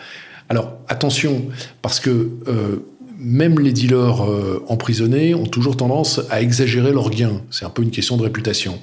Alors 0.49 0.73
attention, 0.89 1.47
parce 1.81 2.01
que 2.01 2.31
euh, 2.49 2.85
même 3.19 3.59
les 3.61 3.73
dealers 3.73 4.25
euh, 4.25 4.65
emprisonnés 4.69 5.35
ont 5.35 5.47
toujours 5.47 5.77
tendance 5.77 6.21
à 6.31 6.43
exagérer 6.43 6.93
leurs 6.93 7.11
gains. 7.11 7.41
C'est 7.51 7.65
un 7.65 7.71
peu 7.71 7.83
une 7.83 7.91
question 7.91 8.17
de 8.17 8.23
réputation. 8.23 8.81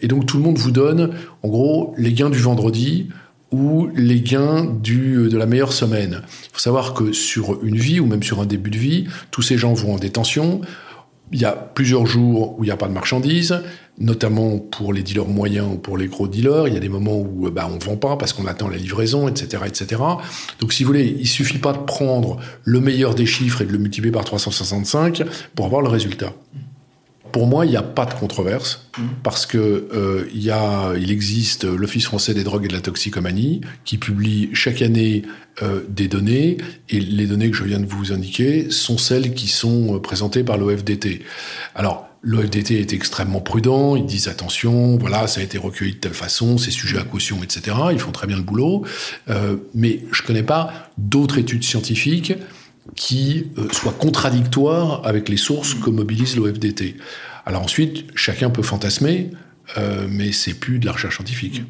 Et 0.00 0.08
donc 0.08 0.26
tout 0.26 0.36
le 0.36 0.42
monde 0.42 0.58
vous 0.58 0.72
donne, 0.72 1.10
en 1.44 1.48
gros, 1.48 1.94
les 1.96 2.12
gains 2.12 2.30
du 2.30 2.40
vendredi 2.40 3.08
ou 3.52 3.88
les 3.94 4.20
gains 4.20 4.64
du, 4.64 5.28
de 5.28 5.36
la 5.36 5.46
meilleure 5.46 5.72
semaine. 5.72 6.22
Il 6.44 6.50
faut 6.52 6.58
savoir 6.58 6.94
que 6.94 7.12
sur 7.12 7.62
une 7.62 7.76
vie 7.76 8.00
ou 8.00 8.06
même 8.06 8.22
sur 8.22 8.40
un 8.40 8.46
début 8.46 8.70
de 8.70 8.78
vie, 8.78 9.06
tous 9.30 9.42
ces 9.42 9.58
gens 9.58 9.74
vont 9.74 9.94
en 9.94 9.98
détention. 9.98 10.62
Il 11.32 11.40
y 11.40 11.44
a 11.44 11.52
plusieurs 11.52 12.06
jours 12.06 12.58
où 12.58 12.64
il 12.64 12.66
n'y 12.66 12.72
a 12.72 12.76
pas 12.76 12.88
de 12.88 12.92
marchandises, 12.92 13.62
notamment 13.98 14.58
pour 14.58 14.92
les 14.92 15.02
dealers 15.02 15.28
moyens 15.28 15.66
ou 15.72 15.76
pour 15.76 15.96
les 15.96 16.06
gros 16.06 16.28
dealers. 16.28 16.68
Il 16.68 16.74
y 16.74 16.76
a 16.76 16.80
des 16.80 16.88
moments 16.88 17.18
où 17.18 17.50
bah, 17.50 17.68
on 17.70 17.76
ne 17.76 17.82
vend 17.82 17.96
pas 17.96 18.16
parce 18.16 18.32
qu'on 18.32 18.46
attend 18.46 18.68
la 18.68 18.76
livraison, 18.76 19.28
etc., 19.28 19.62
etc. 19.66 20.02
Donc, 20.60 20.72
si 20.72 20.82
vous 20.82 20.88
voulez, 20.88 21.16
il 21.18 21.28
suffit 21.28 21.58
pas 21.58 21.72
de 21.72 21.78
prendre 21.78 22.38
le 22.64 22.80
meilleur 22.80 23.14
des 23.14 23.26
chiffres 23.26 23.62
et 23.62 23.66
de 23.66 23.72
le 23.72 23.78
multiplier 23.78 24.12
par 24.12 24.24
365 24.24 25.22
pour 25.54 25.66
avoir 25.66 25.82
le 25.82 25.88
résultat. 25.88 26.32
Pour 27.32 27.46
moi, 27.46 27.64
il 27.64 27.70
n'y 27.70 27.76
a 27.76 27.82
pas 27.82 28.04
de 28.04 28.12
controverse 28.12 28.88
parce 29.22 29.46
que 29.46 29.58
euh, 29.58 30.28
il, 30.34 30.42
y 30.42 30.50
a, 30.50 30.92
il 30.98 31.10
existe 31.10 31.64
l'Office 31.64 32.04
français 32.04 32.34
des 32.34 32.44
drogues 32.44 32.66
et 32.66 32.68
de 32.68 32.74
la 32.74 32.80
toxicomanie 32.80 33.62
qui 33.84 33.96
publie 33.96 34.50
chaque 34.52 34.82
année 34.82 35.22
euh, 35.62 35.82
des 35.88 36.08
données 36.08 36.58
et 36.90 37.00
les 37.00 37.26
données 37.26 37.50
que 37.50 37.56
je 37.56 37.64
viens 37.64 37.80
de 37.80 37.86
vous 37.86 38.12
indiquer 38.12 38.70
sont 38.70 38.98
celles 38.98 39.32
qui 39.32 39.48
sont 39.48 39.96
euh, 39.96 39.98
présentées 39.98 40.44
par 40.44 40.58
l'OFDT. 40.58 41.22
Alors, 41.74 42.08
L'OFDT 42.24 42.78
est 42.78 42.92
extrêmement 42.92 43.40
prudent, 43.40 43.96
ils 43.96 44.06
disent 44.06 44.28
attention, 44.28 44.96
voilà, 44.96 45.26
ça 45.26 45.40
a 45.40 45.42
été 45.42 45.58
recueilli 45.58 45.94
de 45.94 45.98
telle 45.98 46.14
façon, 46.14 46.56
c'est 46.56 46.70
sujet 46.70 46.98
à 46.98 47.02
caution, 47.02 47.42
etc. 47.42 47.76
Ils 47.90 47.98
font 47.98 48.12
très 48.12 48.28
bien 48.28 48.36
le 48.36 48.44
boulot, 48.44 48.84
euh, 49.28 49.56
mais 49.74 50.04
je 50.12 50.22
connais 50.22 50.44
pas 50.44 50.92
d'autres 50.98 51.38
études 51.38 51.64
scientifiques 51.64 52.34
qui 52.96 53.46
euh, 53.58 53.68
soient 53.72 53.92
contradictoires 53.92 55.02
avec 55.04 55.28
les 55.28 55.36
sources 55.36 55.74
que 55.74 55.90
mobilise 55.90 56.36
l'OFDT. 56.36 56.96
Alors 57.46 57.62
ensuite, 57.62 58.06
chacun 58.14 58.50
peut 58.50 58.62
fantasmer, 58.62 59.30
euh, 59.78 60.06
mais 60.08 60.32
c'est 60.32 60.54
plus 60.54 60.78
de 60.78 60.86
la 60.86 60.92
recherche 60.92 61.16
scientifique. 61.16 61.62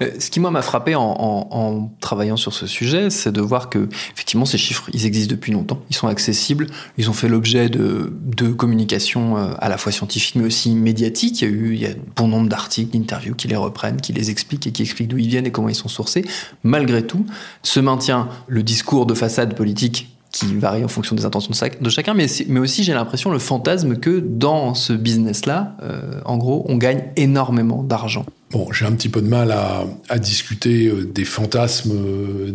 Euh, 0.00 0.10
ce 0.18 0.30
qui 0.30 0.40
moi 0.40 0.50
m'a 0.50 0.62
frappé 0.62 0.94
en, 0.94 1.92
travaillant 2.00 2.36
sur 2.36 2.54
ce 2.54 2.66
sujet, 2.66 3.10
c'est 3.10 3.32
de 3.32 3.40
voir 3.40 3.68
que 3.68 3.88
effectivement 4.12 4.44
ces 4.44 4.56
chiffres, 4.56 4.88
ils 4.92 5.04
existent 5.04 5.30
depuis 5.30 5.52
longtemps, 5.52 5.82
ils 5.90 5.96
sont 5.96 6.06
accessibles, 6.06 6.66
ils 6.96 7.10
ont 7.10 7.12
fait 7.12 7.28
l'objet 7.28 7.68
de, 7.68 8.12
de 8.24 8.48
communication 8.48 9.36
euh, 9.36 9.52
à 9.58 9.68
la 9.68 9.76
fois 9.78 9.92
scientifique 9.92 10.36
mais 10.36 10.44
aussi 10.44 10.70
médiatique. 10.70 11.42
Il 11.42 11.48
y 11.48 11.50
a 11.50 11.54
eu 11.54 11.74
il 11.74 11.96
bon 12.16 12.28
nombre 12.28 12.48
d'articles, 12.48 12.96
d'interviews 12.96 13.34
qui 13.34 13.48
les 13.48 13.56
reprennent, 13.56 14.00
qui 14.00 14.12
les 14.12 14.30
expliquent 14.30 14.66
et 14.66 14.72
qui 14.72 14.82
expliquent 14.82 15.08
d'où 15.08 15.18
ils 15.18 15.28
viennent 15.28 15.46
et 15.46 15.52
comment 15.52 15.68
ils 15.68 15.74
sont 15.74 15.88
sourcés. 15.88 16.24
Malgré 16.62 17.06
tout, 17.06 17.26
se 17.62 17.80
maintient 17.80 18.28
le 18.46 18.62
discours 18.62 19.06
de 19.06 19.14
façade 19.14 19.54
politique 19.54 20.08
qui 20.32 20.54
varie 20.54 20.84
en 20.84 20.88
fonction 20.88 21.16
des 21.16 21.24
intentions 21.24 21.52
de 21.80 21.90
chacun, 21.90 22.14
mais, 22.14 22.28
aussi 22.58 22.84
j'ai 22.84 22.94
l'impression 22.94 23.30
le 23.30 23.38
fantasme 23.38 23.96
que 23.96 24.20
dans 24.20 24.74
ce 24.74 24.92
business-là, 24.92 25.76
euh, 25.82 26.20
en 26.24 26.36
gros, 26.36 26.64
on 26.68 26.76
gagne 26.76 27.04
énormément 27.16 27.82
d'argent. 27.82 28.24
Bon, 28.52 28.70
j'ai 28.72 28.86
un 28.86 28.92
petit 28.92 29.08
peu 29.08 29.20
de 29.22 29.28
mal 29.28 29.52
à, 29.52 30.18
discuter 30.18 30.86
euh, 30.86 31.04
des 31.04 31.24
fantasmes 31.24 31.92
euh, 31.94 32.50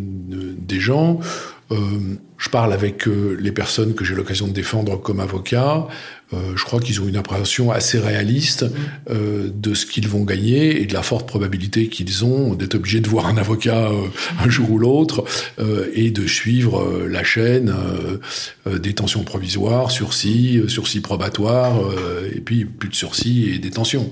des 0.58 0.79
gens. 0.79 1.20
Je 2.38 2.50
parle 2.50 2.74
avec 2.74 3.08
les 3.08 3.51
personnes 3.51 3.96
que 3.96 4.05
j'ai 4.05 4.13
l'occasion 4.13 4.48
de 4.48 4.51
défendre 4.51 5.01
comme 5.01 5.20
avocat. 5.20 5.88
Euh, 6.34 6.55
je 6.55 6.63
crois 6.63 6.79
qu'ils 6.79 7.01
ont 7.01 7.08
une 7.08 7.17
appréhension 7.17 7.72
assez 7.72 8.00
réaliste 8.00 8.65
euh, 9.10 9.50
de 9.53 9.74
ce 9.75 9.86
qu'ils 9.86 10.08
vont 10.08 10.24
gagner 10.24 10.82
et 10.82 10.86
de 10.86 10.94
la 10.94 11.03
forte 11.03 11.27
probabilité 11.27 11.88
qu'ils 11.88 12.25
ont 12.25 12.55
d'être 12.55 12.75
obligés 12.75 13.00
de 13.00 13.08
voir 13.08 13.27
un 13.27 13.38
avocat 13.38 13.89
euh, 13.89 14.08
un 14.39 14.50
jour 14.50 14.72
ou 14.72 14.79
l'autre 14.79 15.24
et 15.94 16.12
de 16.12 16.27
suivre 16.27 17.05
la 17.08 17.24
chaîne 17.24 17.74
détention 18.65 19.24
provisoire, 19.24 19.91
sursis, 19.91 20.62
sursis 20.67 21.01
probatoire 21.01 21.79
et 22.34 22.39
puis 22.39 22.65
plus 22.65 22.89
de 22.89 22.96
sursis 22.96 23.50
et 23.53 23.60
détention. 23.60 24.10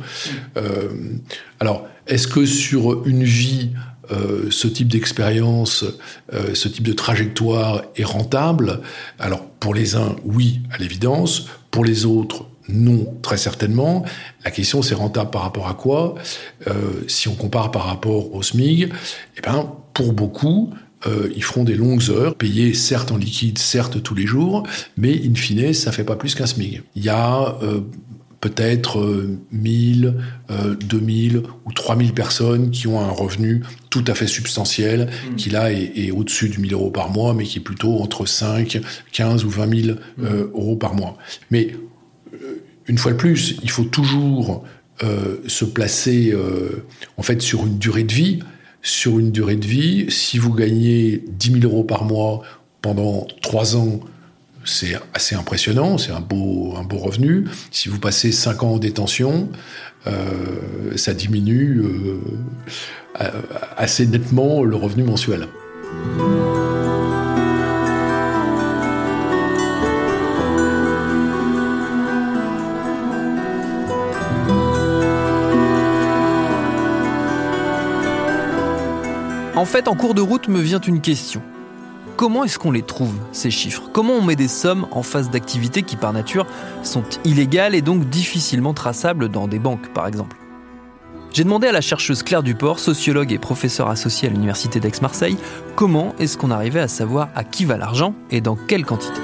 alors, 1.59 1.87
est-ce 2.07 2.27
que 2.27 2.45
sur 2.45 3.05
une 3.05 3.23
vie 3.23 3.71
ce 4.09 4.67
type 4.67 4.87
d'expérience, 4.87 5.85
ce 6.31 6.67
type 6.67 6.83
de 6.83 6.93
trajectoire 6.93 7.83
est 7.95 8.03
rentable 8.03 8.81
Alors 9.17 9.45
pour 9.63 9.73
les 9.73 9.95
uns, 9.95 10.15
oui, 10.25 10.61
à 10.71 10.77
l'évidence. 10.77 11.47
Pour 11.71 11.85
les 11.85 12.05
autres, 12.05 12.45
non, 12.69 13.17
très 13.21 13.37
certainement. 13.37 14.05
La 14.43 14.51
question, 14.51 14.81
c'est 14.81 14.95
rentable 14.95 15.31
par 15.31 15.41
rapport 15.41 15.67
à 15.67 15.73
quoi? 15.73 16.15
Euh, 16.67 16.73
Si 17.07 17.27
on 17.27 17.35
compare 17.35 17.71
par 17.71 17.85
rapport 17.85 18.33
au 18.33 18.41
SMIG, 18.41 18.89
eh 19.37 19.41
ben, 19.41 19.71
pour 19.93 20.13
beaucoup, 20.13 20.73
euh, 21.05 21.29
ils 21.35 21.43
feront 21.43 21.63
des 21.63 21.75
longues 21.75 22.09
heures, 22.09 22.35
payés 22.35 22.73
certes 22.73 23.11
en 23.11 23.17
liquide, 23.17 23.57
certes 23.57 24.01
tous 24.01 24.15
les 24.15 24.25
jours, 24.25 24.63
mais 24.97 25.13
in 25.13 25.35
fine, 25.35 25.73
ça 25.73 25.91
fait 25.91 26.05
pas 26.05 26.15
plus 26.15 26.35
qu'un 26.35 26.45
SMIG. 26.45 26.83
Il 26.95 27.03
y 27.03 27.09
a 27.09 27.57
euh, 27.61 27.81
peut-être 28.43 29.25
1000, 29.53 30.15
2000 30.81 31.43
ou 31.65 31.71
3000 31.71 32.13
personnes 32.13 32.71
qui 32.71 32.87
ont 32.87 32.99
un 32.99 33.09
revenu 33.09 33.63
tout 33.89 34.03
à 34.07 34.15
fait 34.15 34.27
substantiel, 34.27 35.07
mmh. 35.07 35.35
qui 35.35 35.49
là 35.49 35.71
est, 35.71 36.11
au-dessus 36.11 36.49
de 36.49 36.59
1000 36.59 36.73
euros 36.73 36.91
par 36.91 37.09
mois, 37.09 37.33
mais 37.33 37.45
qui 37.45 37.59
est 37.59 37.61
plutôt 37.61 37.99
entre 37.99 38.25
5, 38.25 38.81
15 39.13 39.45
ou 39.45 39.49
20 39.49 39.81
000 39.81 39.97
mmh. 39.97 40.25
euh, 40.25 40.51
euros 40.53 40.75
par 40.75 40.93
mois. 40.93 41.17
Mais 41.51 41.75
euh, 42.33 42.61
une 42.87 42.97
fois 42.97 43.13
de 43.13 43.17
plus, 43.17 43.55
il 43.63 43.69
faut 43.69 43.85
toujours 43.85 44.65
euh, 45.03 45.37
se 45.47 45.63
placer 45.63 46.35
en 47.15 47.21
fait 47.21 47.41
sur 47.41 47.65
une 47.65 47.77
durée 47.77 48.03
de 48.03 48.13
vie. 48.13 48.39
Sur 48.81 49.19
une 49.19 49.31
durée 49.31 49.55
de 49.55 49.65
vie, 49.65 50.07
si 50.09 50.37
vous 50.37 50.53
gagnez 50.53 51.23
10 51.25 51.61
000 51.61 51.63
euros 51.63 51.85
par 51.85 52.03
mois 52.03 52.41
pendant 52.81 53.25
3 53.41 53.77
ans, 53.77 54.01
c'est 54.65 54.95
assez 55.13 55.35
impressionnant, 55.35 55.97
c'est 55.97 56.11
un 56.11 56.21
beau, 56.21 56.73
revenu. 56.91 57.45
Si 57.71 57.89
vous 57.89 57.99
passez 57.99 58.31
5 58.31 58.63
ans 58.63 58.73
en 58.73 58.77
détention, 58.77 59.49
euh, 60.07 60.95
ça 60.95 61.13
diminue 61.13 61.81
euh, 61.81 63.31
assez 63.77 64.05
nettement 64.05 64.63
le 64.63 64.75
revenu 64.75 65.03
mensuel. 65.03 65.47
En 79.55 79.65
fait, 79.65 79.87
en 79.87 79.95
cours 79.95 80.13
de 80.13 80.21
route 80.21 80.49
me 80.49 80.59
vient 80.59 80.81
une 80.81 80.99
question. 80.99 81.41
Comment 82.15 82.43
est-ce 82.43 82.59
qu'on 82.59 82.71
les 82.71 82.83
trouve, 82.83 83.15
ces 83.31 83.49
chiffres? 83.49 83.89
Comment 83.91 84.13
on 84.13 84.21
met 84.21 84.35
des 84.35 84.47
sommes 84.47 84.85
en 84.91 85.01
face 85.01 85.31
d'activités 85.31 85.81
qui, 85.81 85.95
par 85.95 86.13
nature, 86.13 86.45
sont 86.83 87.03
illégales 87.25 87.73
et 87.73 87.81
donc 87.81 88.07
difficilement 88.07 88.73
traçables 88.73 89.29
dans 89.29 89.47
des 89.47 89.57
banques, 89.57 89.91
par 89.93 90.05
exemple? 90.05 90.37
J'ai 91.31 91.43
demandé 91.43 91.65
à 91.67 91.71
la 91.71 91.81
chercheuse 91.81 92.21
Claire 92.21 92.43
Duport, 92.43 92.77
sociologue 92.77 93.31
et 93.31 93.39
professeure 93.39 93.89
associée 93.89 94.29
à 94.29 94.31
l'Université 94.31 94.79
d'Aix-Marseille, 94.79 95.37
comment 95.75 96.13
est-ce 96.19 96.37
qu'on 96.37 96.51
arrivait 96.51 96.81
à 96.81 96.87
savoir 96.87 97.29
à 97.33 97.43
qui 97.43 97.65
va 97.65 97.77
l'argent 97.77 98.13
et 98.29 98.41
dans 98.41 98.55
quelle 98.55 98.85
quantité? 98.85 99.19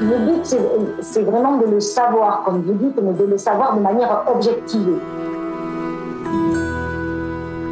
Le 0.00 0.32
but, 0.32 0.56
c'est 1.00 1.22
vraiment 1.22 1.58
de 1.58 1.66
le 1.66 1.80
savoir, 1.80 2.44
comme 2.44 2.62
vous 2.62 2.74
dites, 2.74 3.00
mais 3.02 3.14
de 3.14 3.28
le 3.28 3.36
savoir 3.36 3.76
de 3.76 3.80
manière 3.80 4.22
objective 4.32 5.00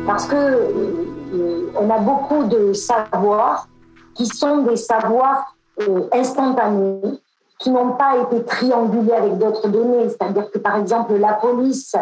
parce 0.07 0.27
que 0.27 0.37
euh, 0.37 1.73
on 1.75 1.91
a 1.91 1.99
beaucoup 1.99 2.45
de 2.45 2.73
savoirs 2.73 3.69
qui 4.15 4.27
sont 4.27 4.59
des 4.59 4.77
savoirs 4.77 5.57
euh, 5.81 6.09
instantanés, 6.13 7.21
qui 7.59 7.71
n'ont 7.71 7.93
pas 7.93 8.17
été 8.19 8.45
triangulés 8.45 9.13
avec 9.13 9.39
d'autres 9.39 9.69
données. 9.69 10.09
C'est-à-dire 10.09 10.51
que, 10.51 10.59
par 10.59 10.77
exemple, 10.77 11.15
la 11.17 11.35
police 11.35 11.95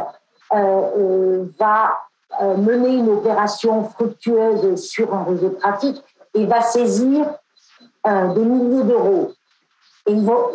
euh, 0.53 1.45
va 1.59 1.99
mener 2.59 2.97
une 2.97 3.11
opération 3.11 3.85
fructueuse 3.85 4.75
sur 4.83 5.15
un 5.15 5.23
réseau 5.23 5.51
de 5.51 5.55
trafic 5.55 6.03
et 6.35 6.47
va 6.47 6.61
saisir 6.63 7.27
des 8.05 8.45
milliers 8.45 8.83
d'euros. 8.83 9.31
Et 10.07 10.13
ils 10.13 10.25
vont, 10.25 10.51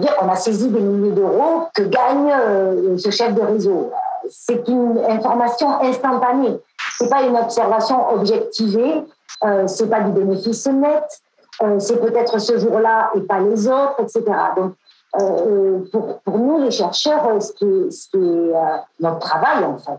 dire 0.00 0.12
on 0.20 0.28
a 0.28 0.34
saisi 0.34 0.68
des 0.70 0.80
milliers 0.80 1.12
d'euros 1.12 1.68
que 1.72 1.82
gagne 1.82 2.98
ce 2.98 3.10
chef 3.10 3.32
de 3.32 3.42
réseau? 3.42 3.92
C'est 4.28 4.66
une 4.66 4.98
information 5.08 5.80
instantanée 5.82 6.58
c'est 7.00 7.08
pas 7.08 7.22
une 7.22 7.36
observation 7.36 8.12
objectivée, 8.12 9.04
euh, 9.44 9.66
c'est 9.66 9.88
pas 9.88 10.00
du 10.00 10.12
bénéfice 10.12 10.66
net, 10.66 11.22
euh, 11.62 11.78
c'est 11.78 11.98
peut-être 11.98 12.38
ce 12.38 12.58
jour-là 12.58 13.10
et 13.14 13.22
pas 13.22 13.40
les 13.40 13.66
autres, 13.68 13.96
etc. 14.00 14.22
Donc, 14.54 14.74
euh, 15.20 15.78
pour, 15.90 16.38
nous, 16.38 16.58
les 16.58 16.70
chercheurs, 16.70 17.26
euh, 17.26 17.40
ce 17.40 17.52
qui 17.52 18.18
est, 18.18 18.52
notre 19.00 19.18
travail, 19.18 19.64
en 19.64 19.78
fait, 19.78 19.98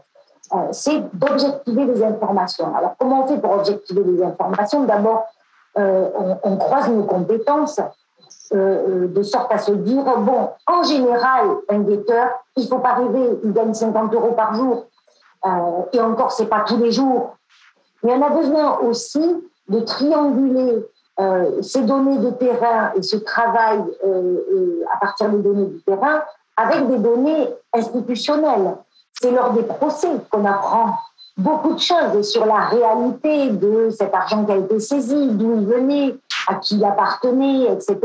c'est 0.73 1.01
d'objectiver 1.15 1.85
les 1.85 2.03
informations. 2.03 2.75
Alors, 2.75 2.93
comment 2.99 3.23
on 3.23 3.27
fait 3.27 3.39
pour 3.39 3.53
objectiver 3.53 4.03
les 4.03 4.21
informations? 4.21 4.83
D'abord, 4.83 5.25
on, 5.75 6.37
on, 6.43 6.57
croise 6.57 6.89
nos 6.89 7.03
compétences 7.03 7.79
de 8.51 9.23
sorte 9.23 9.51
à 9.53 9.57
se 9.57 9.71
dire, 9.71 10.03
bon, 10.03 10.49
en 10.67 10.83
général, 10.83 11.47
un 11.69 11.79
guetteur, 11.79 12.31
il 12.57 12.67
faut 12.67 12.79
pas 12.79 12.95
rêver, 12.95 13.39
il 13.45 13.53
gagne 13.53 13.73
50 13.73 14.13
euros 14.13 14.33
par 14.33 14.53
jour. 14.55 14.87
Euh, 15.45 15.49
et 15.93 15.99
encore, 15.99 16.31
c'est 16.31 16.47
pas 16.47 16.61
tous 16.61 16.77
les 16.77 16.91
jours. 16.91 17.37
Mais 18.03 18.13
on 18.13 18.21
a 18.21 18.29
besoin 18.29 18.79
aussi 18.79 19.43
de 19.67 19.79
trianguler 19.79 20.85
euh, 21.19 21.61
ces 21.61 21.81
données 21.83 22.17
de 22.17 22.31
terrain 22.31 22.91
et 22.95 23.01
ce 23.01 23.17
travail 23.17 23.83
euh, 24.05 24.83
à 24.93 24.97
partir 24.97 25.29
des 25.29 25.39
données 25.39 25.65
du 25.65 25.81
terrain 25.81 26.21
avec 26.57 26.87
des 26.87 26.97
données 26.97 27.49
institutionnelles. 27.73 28.75
C'est 29.21 29.31
lors 29.31 29.51
des 29.51 29.63
procès 29.63 30.09
qu'on 30.29 30.45
apprend 30.45 30.95
beaucoup 31.37 31.73
de 31.73 31.79
choses 31.79 32.29
sur 32.29 32.45
la 32.45 32.65
réalité 32.67 33.49
de 33.49 33.89
cet 33.91 34.13
argent 34.13 34.45
qui 34.45 34.51
a 34.51 34.57
été 34.57 34.79
saisi, 34.79 35.29
d'où 35.31 35.53
il 35.55 35.65
venait, 35.65 36.15
à 36.47 36.55
qui 36.55 36.75
il 36.75 36.85
appartenait, 36.85 37.71
etc. 37.73 37.97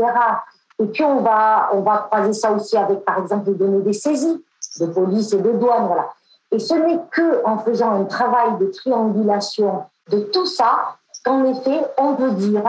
Et 0.79 0.85
puis 0.85 1.03
on 1.03 1.21
va, 1.21 1.69
on 1.73 1.81
va 1.81 2.07
croiser 2.09 2.33
ça 2.33 2.51
aussi 2.51 2.77
avec, 2.77 3.03
par 3.03 3.19
exemple, 3.19 3.49
les 3.49 3.55
données 3.55 3.81
des 3.81 3.93
saisies 3.93 4.43
de 4.79 4.85
police 4.85 5.33
et 5.33 5.39
de 5.39 5.51
douane. 5.53 5.87
Voilà. 5.87 6.09
Et 6.51 6.59
ce 6.59 6.73
n'est 6.73 6.99
que 7.11 7.45
en 7.45 7.57
faisant 7.59 7.91
un 7.91 8.05
travail 8.05 8.57
de 8.59 8.67
triangulation 8.67 9.83
de 10.09 10.19
tout 10.19 10.45
ça 10.45 10.95
qu'en 11.25 11.43
effet, 11.45 11.81
on 11.97 12.15
peut 12.15 12.31
dire 12.31 12.63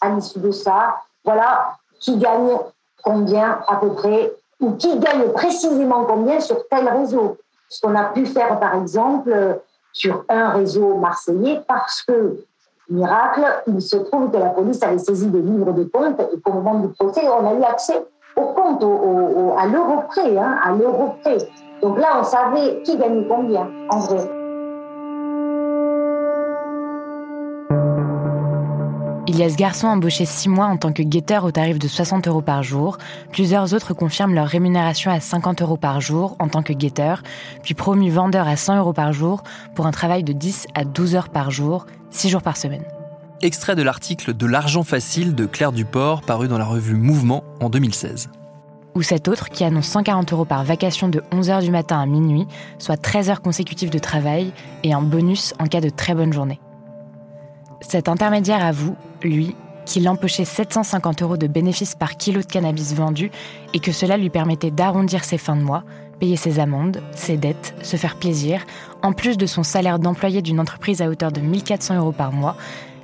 à 0.00 0.08
l'issue 0.10 0.40
de 0.40 0.50
ça, 0.50 0.96
voilà, 1.24 1.76
qui 2.00 2.16
gagne 2.16 2.58
combien 3.02 3.60
à 3.66 3.76
peu 3.76 3.90
près, 3.94 4.32
ou 4.60 4.72
qui 4.72 4.98
gagne 4.98 5.28
précisément 5.32 6.04
combien 6.04 6.40
sur 6.40 6.68
tel 6.68 6.88
réseau. 6.88 7.38
Ce 7.68 7.80
qu'on 7.80 7.94
a 7.94 8.04
pu 8.04 8.26
faire, 8.26 8.60
par 8.60 8.74
exemple, 8.74 9.60
sur 9.92 10.24
un 10.28 10.50
réseau 10.50 10.96
marseillais, 10.96 11.62
parce 11.66 12.02
que, 12.02 12.44
miracle, 12.90 13.44
il 13.66 13.80
se 13.80 13.96
trouve 13.96 14.30
que 14.30 14.36
la 14.36 14.50
police 14.50 14.82
avait 14.82 14.98
saisi 14.98 15.28
des 15.28 15.40
livres 15.40 15.72
de 15.72 15.84
compte 15.84 16.20
et 16.20 16.40
qu'au 16.40 16.52
moment 16.52 16.80
du 16.80 16.88
procès, 16.88 17.26
on 17.28 17.46
a 17.46 17.54
eu 17.54 17.62
accès 17.62 18.04
au 18.36 18.42
compte, 18.42 18.82
à 18.82 19.66
l'euro 19.66 20.02
près, 20.08 20.36
hein, 20.36 20.58
à 20.62 20.72
l'euro 20.72 21.14
près. 21.22 21.38
Donc 21.82 21.98
là, 21.98 22.20
on 22.20 22.22
savait 22.22 22.80
qui 22.84 22.96
gagnait 22.96 23.26
combien, 23.28 23.68
en 23.90 23.98
vrai. 23.98 24.24
Il 29.26 29.38
y 29.38 29.42
a 29.42 29.48
ce 29.48 29.56
garçon 29.56 29.88
embauché 29.88 30.24
six 30.24 30.48
mois 30.48 30.66
en 30.66 30.76
tant 30.76 30.92
que 30.92 31.02
guetteur 31.02 31.44
au 31.44 31.50
tarif 31.50 31.78
de 31.78 31.88
60 31.88 32.28
euros 32.28 32.42
par 32.42 32.62
jour. 32.62 32.98
Plusieurs 33.32 33.74
autres 33.74 33.94
confirment 33.94 34.34
leur 34.34 34.46
rémunération 34.46 35.10
à 35.10 35.20
50 35.20 35.62
euros 35.62 35.76
par 35.76 36.00
jour 36.00 36.36
en 36.38 36.48
tant 36.48 36.62
que 36.62 36.72
guetteur, 36.72 37.22
puis 37.62 37.74
promu 37.74 38.10
vendeur 38.10 38.46
à 38.46 38.56
100 38.56 38.78
euros 38.78 38.92
par 38.92 39.12
jour 39.12 39.42
pour 39.74 39.86
un 39.86 39.90
travail 39.90 40.22
de 40.22 40.32
10 40.32 40.66
à 40.74 40.84
12 40.84 41.16
heures 41.16 41.28
par 41.30 41.50
jour, 41.50 41.86
6 42.10 42.28
jours 42.28 42.42
par 42.42 42.56
semaine. 42.56 42.84
Extrait 43.40 43.74
de 43.74 43.82
l'article 43.82 44.34
De 44.34 44.46
l'argent 44.46 44.84
facile 44.84 45.34
de 45.34 45.46
Claire 45.46 45.72
Duport 45.72 46.22
paru 46.22 46.46
dans 46.46 46.58
la 46.58 46.66
revue 46.66 46.94
Mouvement 46.94 47.42
en 47.60 47.70
2016. 47.70 48.28
Ou 48.94 49.02
cet 49.02 49.28
autre 49.28 49.48
qui 49.48 49.64
annonce 49.64 49.86
140 49.86 50.32
euros 50.32 50.44
par 50.44 50.64
vacation 50.64 51.08
de 51.08 51.22
11h 51.32 51.62
du 51.62 51.70
matin 51.70 51.98
à 51.98 52.06
minuit, 52.06 52.46
soit 52.78 52.96
13 52.96 53.30
heures 53.30 53.42
consécutives 53.42 53.90
de 53.90 53.98
travail 53.98 54.52
et 54.82 54.92
un 54.92 55.00
bonus 55.00 55.54
en 55.58 55.66
cas 55.66 55.80
de 55.80 55.88
très 55.88 56.14
bonne 56.14 56.32
journée. 56.32 56.60
Cet 57.80 58.08
intermédiaire 58.08 58.64
avoue, 58.64 58.96
lui, 59.22 59.56
qu'il 59.86 60.08
empochait 60.08 60.44
750 60.44 61.22
euros 61.22 61.36
de 61.36 61.46
bénéfices 61.46 61.94
par 61.94 62.16
kilo 62.16 62.40
de 62.40 62.46
cannabis 62.46 62.94
vendu 62.94 63.30
et 63.74 63.80
que 63.80 63.92
cela 63.92 64.16
lui 64.16 64.30
permettait 64.30 64.70
d'arrondir 64.70 65.24
ses 65.24 65.38
fins 65.38 65.56
de 65.56 65.62
mois, 65.62 65.84
payer 66.20 66.36
ses 66.36 66.60
amendes, 66.60 67.02
ses 67.14 67.36
dettes, 67.36 67.74
se 67.82 67.96
faire 67.96 68.16
plaisir, 68.16 68.64
en 69.02 69.12
plus 69.12 69.36
de 69.36 69.46
son 69.46 69.62
salaire 69.62 69.98
d'employé 69.98 70.42
d'une 70.42 70.60
entreprise 70.60 71.02
à 71.02 71.08
hauteur 71.08 71.32
de 71.32 71.40
1400 71.40 71.96
euros 71.96 72.12
par 72.12 72.32
mois. 72.32 72.56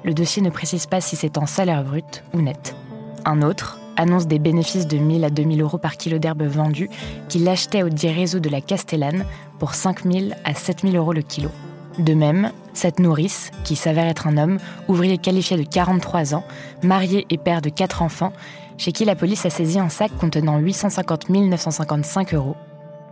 Le 0.05 0.15
dossier 0.15 0.43
ne 0.43 0.51
précise 0.51 0.87
pas 0.87 1.01
si 1.01 1.17
c'est 1.17 1.39
en 1.39 1.47
salaire 1.47 1.83
brut 1.83 2.23
ou 2.33 2.41
net. 2.41 2.77
Un 3.25 3.43
autre 3.43 3.81
annonce 3.99 4.27
des 4.27 4.39
bénéfices 4.39 4.87
de 4.87 4.97
1000 4.97 5.25
à 5.25 5.31
2000 5.31 5.61
euros 5.61 5.77
par 5.77 5.99
kilo 5.99 6.19
d'herbe 6.19 6.45
vendue 6.45 6.89
qu'il 7.29 7.47
achetait 7.47 7.83
au 7.83 7.89
réseau 7.91 8.39
de 8.39 8.49
la 8.49 8.63
Castellane 8.63 9.27
pour 9.59 9.75
5000 9.75 10.37
à 10.45 10.55
7000 10.55 10.97
euros 10.97 11.13
le 11.13 11.23
kilo. 11.23 11.51
De 11.99 12.15
même, 12.15 12.53
cette 12.75 13.01
nourrice, 13.01 13.51
qui 13.65 13.75
s'avère 13.75 14.07
être 14.07 14.29
un 14.29 14.39
homme, 14.39 14.59
ouvrier 14.87 15.19
qualifié 15.19 15.57
de 15.57 15.65
43 15.65 16.35
ans, 16.35 16.45
marié 16.83 17.27
et 17.29 17.39
père 17.39 17.61
de 17.61 17.71
quatre 17.71 18.03
enfants, 18.03 18.33
chez 18.77 18.93
qui 18.93 19.05
la 19.05 19.17
police 19.17 19.45
a 19.45 19.51
saisi 19.51 19.81
un 19.81 19.89
sac 19.89 20.17
contenant 20.17 20.59
850 20.59 21.29
955 21.29 22.35
euros. 22.35 22.57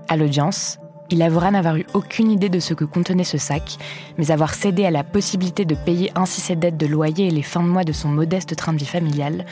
À 0.07 0.17
l'audience, 0.17 0.79
il 1.11 1.23
avouera 1.23 1.51
n'avoir 1.51 1.77
eu 1.77 1.87
aucune 1.95 2.31
idée 2.31 2.49
de 2.49 2.61
ce 2.61 2.75
que 2.75 2.85
contenait 2.85 3.25
ce 3.25 3.39
sac, 3.39 3.77
mais 4.19 4.31
avoir 4.31 4.55
cédé 4.55 4.85
à 4.85 4.91
la 4.91 5.03
possibilité 5.05 5.65
de 5.65 5.75
payer 5.75 6.13
ainsi 6.15 6.41
ses 6.41 6.57
dettes 6.57 6.77
de 6.77 6.87
loyer 6.87 7.27
et 7.27 7.31
les 7.31 7.43
fins 7.43 7.63
de 7.63 7.69
mois 7.69 7.85
de 7.85 7.93
son 7.93 8.09
modeste 8.09 8.55
train 8.57 8.73
de 8.73 8.79
vie 8.79 8.87
familial, 8.87 9.47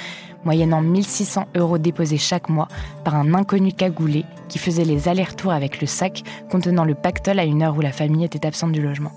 moyennant 0.45 0.81
1600 0.81 1.45
euros 1.57 1.79
déposés 1.79 2.19
chaque 2.19 2.49
mois 2.49 2.69
par 3.05 3.15
un 3.15 3.35
inconnu 3.35 3.73
cagoulé 3.73 4.25
qui 4.49 4.59
faisait 4.59 4.85
les 4.85 5.09
allers-retours 5.09 5.53
avec 5.53 5.81
le 5.81 5.87
sac 5.87 6.23
contenant 6.51 6.85
le 6.85 6.95
pactole 6.95 7.39
à 7.39 7.45
une 7.45 7.63
heure 7.63 7.77
où 7.77 7.81
la 7.81 7.93
famille 7.93 8.25
était 8.25 8.47
absente 8.47 8.73
du 8.73 8.83
logement. 8.83 9.13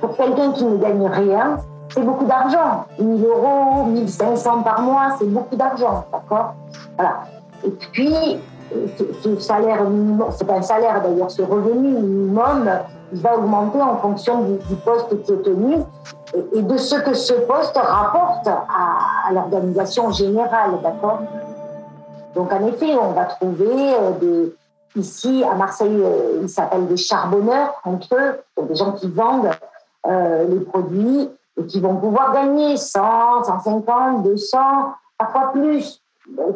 Pour 0.00 0.16
quelqu'un 0.16 0.52
qui 0.52 0.64
ne 0.64 0.76
gagne 0.78 1.06
rien, 1.06 1.58
c'est 1.92 2.04
beaucoup 2.04 2.26
d'argent. 2.26 2.86
1000 2.98 3.24
euros, 3.24 3.84
1500 3.86 4.62
par 4.62 4.80
mois, 4.82 5.16
c'est 5.18 5.30
beaucoup 5.30 5.56
d'argent, 5.56 6.04
d'accord? 6.12 6.54
Et 7.64 7.70
puis, 7.92 8.38
ce 9.22 9.38
salaire 9.38 9.84
minimum, 9.84 10.28
c'est 10.30 10.46
pas 10.46 10.56
un 10.56 10.62
salaire 10.62 11.02
d'ailleurs, 11.02 11.30
ce 11.30 11.42
revenu 11.42 11.88
minimum, 11.88 12.70
il 13.12 13.20
va 13.20 13.36
augmenter 13.36 13.82
en 13.82 13.96
fonction 13.96 14.42
du, 14.42 14.76
poste 14.76 15.08
qui 15.24 15.32
est 15.32 15.42
tenu 15.42 15.76
et, 16.54 16.62
de 16.62 16.76
ce 16.76 16.94
que 16.96 17.14
ce 17.14 17.34
poste 17.34 17.76
rapporte 17.76 18.46
à, 18.46 18.60
l'organisation 19.32 20.10
générale, 20.10 20.80
d'accord? 20.82 21.20
Donc 22.34 22.52
en 22.52 22.66
effet, 22.66 22.94
on 22.94 23.12
va 23.12 23.24
trouver 23.24 23.94
euh, 23.94 24.46
ici 24.96 25.44
à 25.44 25.54
Marseille, 25.54 26.00
euh, 26.02 26.40
ils 26.42 26.48
s'appellent 26.48 26.86
des 26.86 26.96
charbonneurs 26.96 27.80
entre 27.84 28.14
eux, 28.14 28.64
des 28.68 28.74
gens 28.74 28.92
qui 28.92 29.08
vendent 29.08 29.50
euh, 30.06 30.44
les 30.48 30.60
produits 30.60 31.28
et 31.58 31.66
qui 31.66 31.80
vont 31.80 31.96
pouvoir 31.96 32.32
gagner 32.32 32.76
100, 32.76 33.44
150, 33.44 34.22
200, 34.22 34.58
parfois 35.18 35.52
plus, 35.52 36.02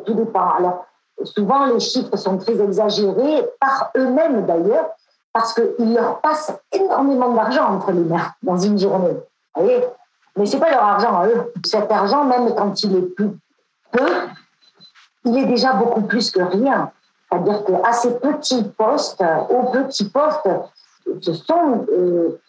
tout 0.07 0.15
dépend. 0.15 0.51
Alors 0.59 0.87
souvent 1.25 1.67
les 1.67 1.81
chiffres 1.81 2.17
sont 2.17 2.39
très 2.39 2.61
exagérés 2.61 3.49
par 3.61 3.91
eux-mêmes 3.97 4.47
d'ailleurs 4.47 4.91
parce 5.33 5.55
qu'il 5.55 5.95
leur 5.95 6.21
passe 6.21 6.53
énormément 6.73 7.31
d'argent 7.31 7.75
entre 7.75 7.91
les 7.91 8.05
mains 8.05 8.31
dans 8.43 8.57
une 8.57 8.79
journée. 8.79 9.17
Vous 9.57 9.63
voyez? 9.63 9.85
Mais 10.37 10.47
ce 10.47 10.57
n'est 10.57 10.61
pas 10.63 10.71
leur 10.71 10.83
argent 10.83 11.27
eux. 11.27 11.53
Cet 11.65 11.91
argent, 11.91 12.25
même 12.25 12.55
quand 12.55 12.83
il 12.83 12.97
est 12.97 13.17
peu, 13.17 13.31
il 15.25 15.39
est 15.39 15.47
déjà 15.47 15.73
beaucoup 15.75 16.03
plus 16.03 16.31
que 16.31 16.41
rien. 16.41 16.91
C'est-à-dire 17.31 17.65
qu'à 17.65 17.93
ces 17.93 18.19
petits 18.19 18.65
postes, 18.77 19.25
aux 19.49 19.71
petits 19.71 20.09
postes, 20.09 20.49
ce 21.21 21.33
sont, 21.33 21.87
euh, 21.91 22.41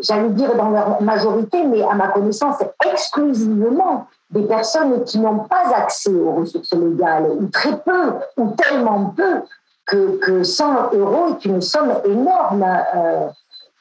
j'allais 0.00 0.30
dire 0.30 0.54
dans 0.56 0.70
leur 0.70 1.02
majorité, 1.02 1.64
mais 1.64 1.82
à 1.82 1.94
ma 1.94 2.08
connaissance, 2.08 2.56
exclusivement 2.92 4.06
des 4.30 4.42
personnes 4.42 5.04
qui 5.04 5.18
n'ont 5.18 5.40
pas 5.40 5.72
accès 5.74 6.12
aux 6.12 6.32
ressources 6.32 6.74
légales, 6.74 7.30
ou 7.30 7.46
très 7.46 7.78
peu, 7.78 8.14
ou 8.36 8.54
tellement 8.56 9.14
peu, 9.16 9.42
que, 9.86 10.42
100 10.42 10.92
euros 10.94 11.28
est 11.28 11.44
une 11.46 11.62
somme 11.62 11.94
énorme 12.04 12.64
euh, 12.94 13.28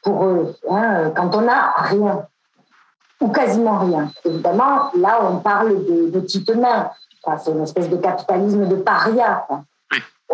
pour 0.04 0.24
eux, 0.24 0.56
hein, 0.70 1.12
quand 1.16 1.36
on 1.36 1.42
n'a 1.42 1.74
rien, 1.76 2.27
ou 3.22 3.30
quasiment 3.30 3.80
rien. 3.80 4.12
Évidemment, 4.26 4.92
là, 4.96 5.20
on 5.24 5.38
parle 5.38 5.86
de, 5.86 6.20
petites 6.20 6.50
mains. 6.56 6.90
c'est 7.44 7.52
une 7.52 7.64
espèce 7.64 7.90
de 7.90 7.98
capitalisme 7.98 8.68
de 8.68 8.76
paria. 8.76 9.48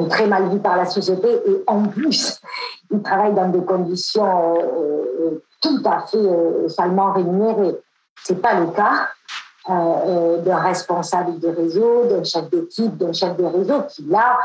Très 0.10 0.26
mal 0.26 0.50
vu 0.50 0.58
par 0.60 0.76
la 0.76 0.86
société 0.86 1.28
et 1.28 1.64
en 1.68 1.84
plus, 1.84 2.42
ils 2.92 3.02
travaillent 3.04 3.36
dans 3.36 3.50
des 3.50 3.64
conditions 3.64 4.56
euh, 4.58 5.04
euh, 5.22 5.44
tout 5.62 5.82
à 5.86 6.02
fait 6.08 6.70
salement 6.70 7.14
rémunérées. 7.14 7.78
Ce 8.24 8.34
n'est 8.34 8.40
pas 8.40 8.60
le 8.60 8.68
cas 8.68 9.10
d'un 9.66 10.58
responsable 10.58 11.40
de 11.40 11.48
réseau, 11.48 12.06
d'un 12.10 12.24
chef 12.24 12.50
d'équipe, 12.50 12.98
d'un 12.98 13.14
chef 13.14 13.38
de 13.38 13.46
réseau 13.46 13.84
qui, 13.90 14.04
là, 14.10 14.38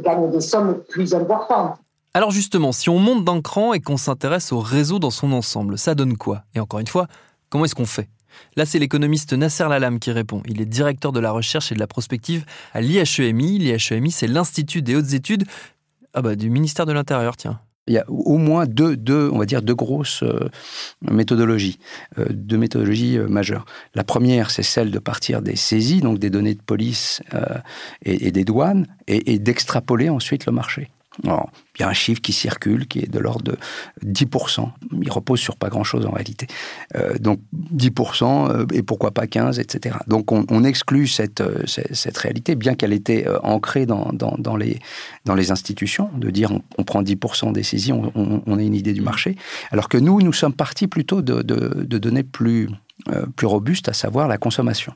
gagne 0.00 0.30
des 0.30 0.40
sommes 0.40 0.82
plus 0.88 1.14
importantes. 1.14 1.76
Alors 2.14 2.30
justement, 2.30 2.72
si 2.72 2.88
on 2.88 2.98
monte 2.98 3.24
d'un 3.24 3.42
cran 3.42 3.74
et 3.74 3.80
qu'on 3.80 3.98
s'intéresse 3.98 4.52
au 4.52 4.58
réseau 4.58 4.98
dans 4.98 5.10
son 5.10 5.32
ensemble, 5.32 5.76
ça 5.76 5.94
donne 5.94 6.16
quoi? 6.16 6.42
Et 6.54 6.60
encore 6.60 6.80
une 6.80 6.86
fois, 6.86 7.08
comment 7.56 7.64
est-ce 7.64 7.74
qu'on 7.74 7.86
fait? 7.86 8.10
Là, 8.54 8.66
c'est 8.66 8.78
l'économiste 8.78 9.32
Nasser 9.32 9.66
Lalam 9.66 9.98
qui 9.98 10.12
répond. 10.12 10.42
Il 10.44 10.60
est 10.60 10.66
directeur 10.66 11.10
de 11.10 11.20
la 11.20 11.30
recherche 11.30 11.72
et 11.72 11.74
de 11.74 11.80
la 11.80 11.86
prospective 11.86 12.44
à 12.74 12.82
l'IHEMI. 12.82 13.58
L'IHEMI, 13.58 14.10
c'est 14.10 14.26
l'Institut 14.26 14.82
des 14.82 14.94
hautes 14.94 15.14
études 15.14 15.44
ah 16.12 16.20
bah, 16.20 16.36
du 16.36 16.50
ministère 16.50 16.84
de 16.84 16.92
l'Intérieur, 16.92 17.34
tiens. 17.38 17.58
Il 17.86 17.94
y 17.94 17.98
a 17.98 18.04
au 18.10 18.36
moins 18.36 18.66
deux, 18.66 18.94
deux 18.94 19.30
on 19.32 19.38
va 19.38 19.46
dire, 19.46 19.62
deux 19.62 19.74
grosses 19.74 20.22
euh, 20.22 20.50
méthodologies, 21.00 21.78
euh, 22.18 22.26
deux 22.28 22.58
méthodologies 22.58 23.16
euh, 23.16 23.26
majeures. 23.26 23.64
La 23.94 24.04
première, 24.04 24.50
c'est 24.50 24.62
celle 24.62 24.90
de 24.90 24.98
partir 24.98 25.40
des 25.40 25.56
saisies, 25.56 26.02
donc 26.02 26.18
des 26.18 26.28
données 26.28 26.54
de 26.54 26.62
police 26.62 27.22
et, 28.04 28.32
des 28.32 28.44
douanes, 28.44 28.86
et 29.06 29.38
d'extrapoler 29.38 30.10
ensuite 30.10 30.44
le 30.44 30.52
marché 30.52 30.90
il 31.24 31.80
y 31.80 31.82
a 31.82 31.88
un 31.88 31.92
chiffre 31.92 32.20
qui 32.20 32.32
circule 32.32 32.86
qui 32.86 33.00
est 33.00 33.10
de 33.10 33.18
l'ordre 33.18 33.42
de 33.42 33.58
10%. 34.04 34.68
Il 35.02 35.10
repose 35.10 35.40
sur 35.40 35.56
pas 35.56 35.68
grand-chose 35.68 36.06
en 36.06 36.10
réalité. 36.10 36.46
Euh, 36.96 37.18
donc 37.18 37.40
10% 37.74 38.50
euh, 38.50 38.66
et 38.72 38.82
pourquoi 38.82 39.10
pas 39.10 39.26
15, 39.26 39.58
etc. 39.58 39.96
Donc 40.06 40.32
on, 40.32 40.64
exclut 40.64 41.06
cette, 41.06 41.40
euh, 41.40 41.64
cette, 41.66 42.18
réalité, 42.18 42.54
bien 42.54 42.74
qu'elle 42.74 42.92
était 42.92 43.26
ancrée 43.42 43.86
dans, 43.86 44.12
dans, 44.12 44.56
les, 44.56 44.78
dans 45.24 45.34
les 45.34 45.50
institutions, 45.50 46.10
de 46.16 46.30
dire 46.30 46.50
on, 46.78 46.84
prend 46.84 47.02
10% 47.02 47.52
des 47.52 47.62
saisies, 47.62 47.92
on, 47.92 48.58
a 48.58 48.62
une 48.62 48.74
idée 48.74 48.92
du 48.92 49.02
marché. 49.02 49.36
Alors 49.70 49.88
que 49.88 49.98
nous, 49.98 50.20
nous 50.20 50.32
sommes 50.32 50.54
partis 50.54 50.86
plutôt 50.86 51.22
de, 51.22 51.42
de, 51.42 51.98
données 51.98 52.22
plus 52.22 52.68
euh, 53.10 53.26
plus 53.36 53.46
robuste, 53.46 53.88
à 53.88 53.92
savoir 53.92 54.26
la 54.26 54.38
consommation. 54.38 54.92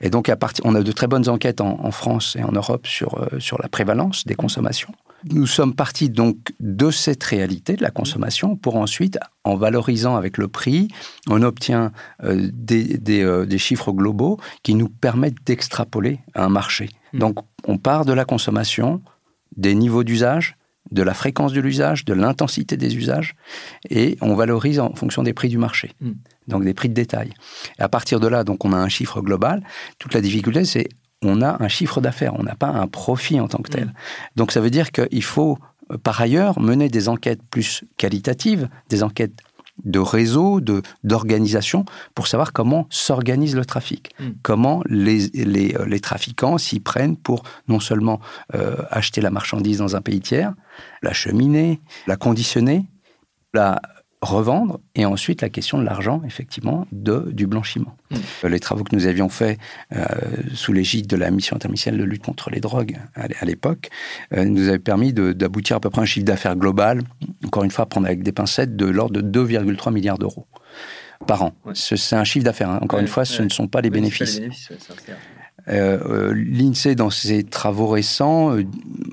Et 0.00 0.10
donc, 0.10 0.28
à 0.28 0.36
partir, 0.36 0.64
on 0.66 0.74
a 0.74 0.82
de 0.82 0.92
très 0.92 1.08
bonnes 1.08 1.28
enquêtes 1.28 1.60
en, 1.60 1.90
France 1.90 2.36
et 2.38 2.44
en 2.44 2.52
Europe 2.52 2.86
sur, 2.86 3.18
euh, 3.18 3.40
sur 3.40 3.60
la 3.60 3.68
prévalence 3.68 4.26
des 4.26 4.34
consommations. 4.34 4.92
Nous 5.24 5.46
sommes 5.46 5.74
partis 5.74 6.10
donc 6.10 6.52
de 6.60 6.90
cette 6.90 7.24
réalité 7.24 7.74
de 7.74 7.82
la 7.82 7.90
consommation 7.90 8.56
pour 8.56 8.76
ensuite, 8.76 9.18
en 9.44 9.56
valorisant 9.56 10.16
avec 10.16 10.38
le 10.38 10.48
prix, 10.48 10.88
on 11.28 11.42
obtient 11.42 11.92
euh, 12.22 12.48
des, 12.52 12.98
des, 12.98 13.58
chiffres 13.58 13.92
globaux 13.92 14.38
qui 14.62 14.74
nous 14.74 14.88
permettent 14.88 15.44
d'extrapoler 15.44 16.20
un 16.34 16.48
marché. 16.48 16.90
Mmh. 17.12 17.18
Donc, 17.18 17.38
on 17.66 17.78
part 17.78 18.04
de 18.04 18.12
la 18.12 18.24
consommation, 18.24 19.02
des 19.56 19.74
niveaux 19.74 20.04
d'usage, 20.04 20.56
de 20.90 21.02
la 21.02 21.14
fréquence 21.14 21.52
de 21.52 21.60
l'usage, 21.60 22.04
de 22.04 22.14
l'intensité 22.14 22.76
des 22.76 22.96
usages, 22.96 23.34
et 23.90 24.16
on 24.20 24.34
valorise 24.34 24.80
en 24.80 24.94
fonction 24.94 25.22
des 25.22 25.34
prix 25.34 25.48
du 25.48 25.58
marché, 25.58 25.92
hmm. 26.00 26.12
donc 26.46 26.64
des 26.64 26.74
prix 26.74 26.88
de 26.88 26.94
détail. 26.94 27.32
Et 27.78 27.82
à 27.82 27.88
partir 27.88 28.20
de 28.20 28.26
là, 28.26 28.44
donc 28.44 28.64
on 28.64 28.72
a 28.72 28.76
un 28.76 28.88
chiffre 28.88 29.20
global. 29.20 29.62
Toute 29.98 30.14
la 30.14 30.20
difficulté, 30.20 30.64
c'est 30.64 30.88
on 31.22 31.42
a 31.42 31.62
un 31.62 31.68
chiffre 31.68 32.00
d'affaires, 32.00 32.34
on 32.38 32.42
n'a 32.42 32.54
pas 32.54 32.68
un 32.68 32.86
profit 32.86 33.40
en 33.40 33.48
tant 33.48 33.58
que 33.58 33.70
tel. 33.70 33.86
Hmm. 33.86 33.92
Donc 34.36 34.52
ça 34.52 34.60
veut 34.60 34.70
dire 34.70 34.92
qu'il 34.92 35.22
faut 35.22 35.58
euh, 35.90 35.98
par 35.98 36.20
ailleurs 36.20 36.60
mener 36.60 36.88
des 36.88 37.08
enquêtes 37.08 37.42
plus 37.50 37.84
qualitatives, 37.96 38.68
des 38.88 39.02
enquêtes 39.02 39.40
de 39.84 40.00
réseau, 40.00 40.60
de 40.60 40.82
d'organisation, 41.04 41.84
pour 42.14 42.26
savoir 42.26 42.52
comment 42.52 42.88
s'organise 42.90 43.54
le 43.54 43.64
trafic, 43.64 44.12
hmm. 44.18 44.30
comment 44.42 44.82
les, 44.86 45.28
les, 45.28 45.76
euh, 45.76 45.86
les 45.86 46.00
trafiquants 46.00 46.58
s'y 46.58 46.80
prennent 46.80 47.16
pour 47.16 47.44
non 47.68 47.80
seulement 47.80 48.20
euh, 48.54 48.76
acheter 48.90 49.20
la 49.20 49.30
marchandise 49.30 49.78
dans 49.78 49.94
un 49.96 50.00
pays 50.00 50.20
tiers, 50.20 50.54
la 51.02 51.12
cheminer, 51.12 51.80
la 52.06 52.16
conditionner, 52.16 52.86
la 53.54 53.80
revendre, 54.20 54.80
et 54.96 55.04
ensuite 55.04 55.42
la 55.42 55.48
question 55.48 55.78
de 55.78 55.84
l'argent, 55.84 56.22
effectivement, 56.26 56.86
de, 56.90 57.30
du 57.32 57.46
blanchiment. 57.46 57.96
Hmm. 58.10 58.16
Euh, 58.44 58.48
les 58.48 58.58
travaux 58.58 58.82
que 58.82 58.94
nous 58.94 59.06
avions 59.06 59.28
faits 59.28 59.58
euh, 59.94 60.04
sous 60.54 60.72
l'égide 60.72 61.06
de 61.06 61.16
la 61.16 61.30
mission 61.30 61.54
interministérielle 61.54 62.00
de 62.00 62.06
lutte 62.06 62.24
contre 62.24 62.50
les 62.50 62.60
drogues 62.60 62.98
à 63.14 63.44
l'époque 63.44 63.90
euh, 64.36 64.44
nous 64.44 64.68
avaient 64.68 64.78
permis 64.78 65.12
d'aboutir 65.12 65.76
à 65.76 65.80
peu 65.80 65.90
près 65.90 66.02
un 66.02 66.06
chiffre 66.06 66.26
d'affaires 66.26 66.56
global, 66.56 67.02
encore 67.46 67.62
une 67.62 67.70
fois, 67.70 67.86
prendre 67.86 68.06
avec 68.06 68.22
des 68.22 68.32
pincettes, 68.32 68.76
de 68.76 68.86
l'ordre 68.86 69.20
de 69.20 69.46
2,3 69.46 69.92
milliards 69.92 70.18
d'euros 70.18 70.46
par 71.26 71.42
an. 71.42 71.52
C'est 71.74 72.16
un 72.16 72.24
chiffre 72.24 72.44
d'affaires, 72.44 72.70
hein. 72.70 72.78
encore 72.80 73.00
une 73.00 73.08
fois, 73.08 73.24
ce 73.24 73.42
ne 73.42 73.48
sont 73.48 73.66
pas 73.66 73.80
les 73.80 73.90
bénéfices. 73.90 74.40
L'INSEE, 75.66 76.94
dans 76.94 77.10
ses 77.10 77.44
travaux 77.44 77.88
récents, 77.88 78.56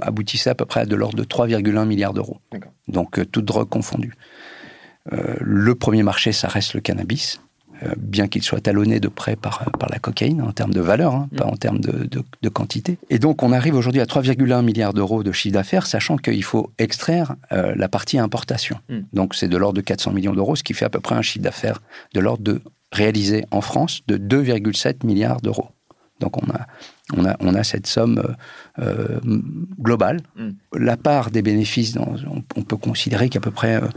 aboutissait 0.01 0.51
à 0.51 0.55
peu 0.55 0.65
près 0.65 0.81
à 0.81 0.85
de 0.85 0.95
l'ordre 0.95 1.17
de 1.17 1.23
3,1 1.23 1.85
milliards 1.85 2.13
d'euros. 2.13 2.39
Donc, 2.87 3.19
toute 3.31 3.45
drogue 3.45 3.69
confondue. 3.69 4.13
Euh, 5.13 5.35
le 5.39 5.75
premier 5.75 6.03
marché, 6.03 6.31
ça 6.31 6.47
reste 6.47 6.73
le 6.73 6.81
cannabis, 6.81 7.39
euh, 7.83 7.93
bien 7.97 8.27
qu'il 8.27 8.41
soit 8.41 8.61
talonné 8.61 8.99
de 8.99 9.07
près 9.07 9.35
par, 9.35 9.69
par 9.77 9.89
la 9.89 9.99
cocaïne 9.99 10.41
en 10.41 10.51
termes 10.51 10.73
de 10.73 10.81
valeur, 10.81 11.13
hein, 11.13 11.29
pas 11.35 11.45
en 11.45 11.57
termes 11.57 11.79
de, 11.79 12.09
de, 12.41 12.49
quantité. 12.49 12.97
Et 13.09 13.19
donc 13.19 13.43
on 13.43 13.51
arrive 13.51 13.75
aujourd'hui 13.75 14.01
à 14.01 14.05
3,1 14.05 14.63
milliards 14.63 14.93
d'euros 14.93 15.23
de 15.23 15.31
chiffre 15.31 15.53
d'affaires, 15.53 15.85
sachant 15.85 16.17
qu'il 16.17 16.43
faut 16.43 16.71
extraire 16.77 17.35
euh, 17.51 17.75
la 17.75 17.89
partie 17.89 18.17
importation. 18.17 18.79
Hmm. 18.89 19.01
Donc 19.13 19.35
c'est 19.35 19.49
de 19.49 19.57
l'ordre 19.57 19.75
de 19.75 19.81
400 19.81 20.13
millions 20.13 20.33
d'euros, 20.33 20.55
ce 20.55 20.63
qui 20.63 20.73
fait 20.73 20.85
à 20.85 20.89
peu 20.89 21.01
près 21.01 21.15
un 21.15 21.21
chiffre 21.21 21.43
d'affaires 21.43 21.81
de 22.13 22.19
l'ordre 22.21 22.43
de 22.43 22.61
réalisé 22.91 23.45
en 23.51 23.61
France 23.61 24.01
de 24.07 24.17
2,7 24.17 25.05
milliards 25.05 25.41
d'euros. 25.41 25.69
Donc 26.21 26.41
on 26.41 26.49
a, 26.51 26.67
on 27.13 27.25
a, 27.25 27.35
on 27.39 27.53
a 27.53 27.63
cette 27.63 27.87
somme 27.87 28.19
euh, 28.19 28.33
euh, 28.79 29.41
globale. 29.79 30.21
Mm. 30.35 30.49
La 30.73 30.97
part 30.97 31.29
des 31.29 31.41
bénéfices, 31.41 31.97
on, 32.55 32.61
peut 32.63 32.77
considérer 32.77 33.29
qu'à 33.29 33.39
peu 33.39 33.51
près 33.51 33.75
euh, 33.75 33.87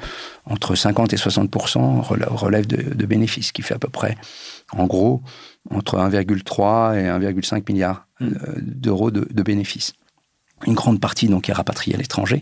entre 0.44 0.74
50 0.74 1.12
et 1.12 1.16
60% 1.16 2.02
relève 2.02 2.66
de, 2.66 2.94
de, 2.94 3.06
bénéfices, 3.06 3.52
qui 3.52 3.62
fait 3.62 3.74
à 3.74 3.78
peu 3.78 3.88
près, 3.88 4.16
en 4.72 4.86
gros, 4.86 5.22
entre 5.70 5.96
1,3 5.98 6.96
et 6.98 7.04
1,5 7.06 7.72
milliard 7.72 8.06
mm. 8.20 8.28
d'euros 8.60 9.10
de, 9.10 9.26
de 9.30 9.42
bénéfices. 9.42 9.94
Une 10.66 10.74
grande 10.74 11.00
partie 11.00 11.28
donc 11.28 11.48
est 11.48 11.52
rapatriée 11.52 11.94
à 11.94 11.98
l'étranger, 11.98 12.40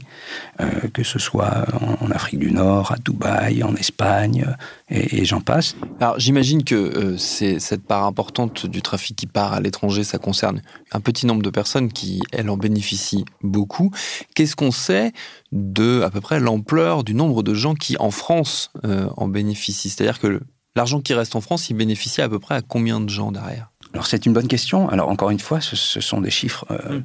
euh, 0.61 0.67
que 0.93 1.03
ce 1.03 1.19
soit 1.19 1.67
en, 2.01 2.11
Afrique 2.11 2.41
du 2.41 2.51
Nord, 2.51 2.93
à 2.93 2.97
Dubaï, 2.97 3.63
en 3.63 3.75
Espagne, 3.75 4.47
euh, 4.91 5.03
et, 5.13 5.25
j'en 5.27 5.41
passe. 5.41 5.77
Alors 6.01 6.19
j'imagine 6.19 6.65
que 6.65 6.75
euh, 6.75 7.19
c'est 7.19 7.59
cette 7.61 7.87
part 7.87 8.05
importante 8.05 8.67
du 8.67 8.81
trafic 8.81 9.17
qui 9.17 9.27
part 9.27 9.53
à 9.53 9.61
l'étranger, 9.61 10.03
ça 10.03 10.19
concerne 10.19 10.63
un 10.93 11.01
petit 11.01 11.27
nombre 11.27 11.43
de 11.43 11.51
personnes 11.51 11.93
qui, 11.93 12.23
elles, 12.33 12.49
en 12.49 12.57
bénéficient 12.57 13.27
beaucoup. 13.43 13.91
Qu'est-ce 14.35 14.57
qu'on 14.57 14.71
sait 14.71 15.13
de 15.53 16.01
à 16.03 16.11
peu 16.11 16.23
près 16.23 16.41
l'ampleur 16.41 17.05
du 17.05 17.13
nombre 17.13 17.43
de 17.43 17.53
gens 17.53 17.75
qui, 17.75 17.97
en 17.99 18.11
France, 18.11 18.71
en 18.85 19.29
bénéficient? 19.29 19.91
C'est-à-dire 19.91 20.21
que 20.21 20.41
l'argent 20.75 21.01
qui 21.01 21.13
reste 21.13 21.37
en 21.37 21.41
France, 21.41 21.69
il 21.69 21.75
bénéficie 21.75 22.23
à 22.23 22.29
peu 22.29 22.39
près 22.39 22.55
à 22.55 22.63
combien 22.63 23.01
de 23.01 23.11
gens 23.11 23.31
derrière? 23.31 23.71
Alors 23.93 24.07
c'est 24.07 24.27
une 24.27 24.33
bonne 24.33 24.49
question. 24.49 24.89
Alors 24.89 25.09
encore 25.11 25.31
une 25.31 25.41
fois, 25.41 25.61
ce, 25.61 26.01
sont 26.01 26.21
des 26.21 26.31
chiffres... 26.31 26.67
Mmh. 26.71 27.03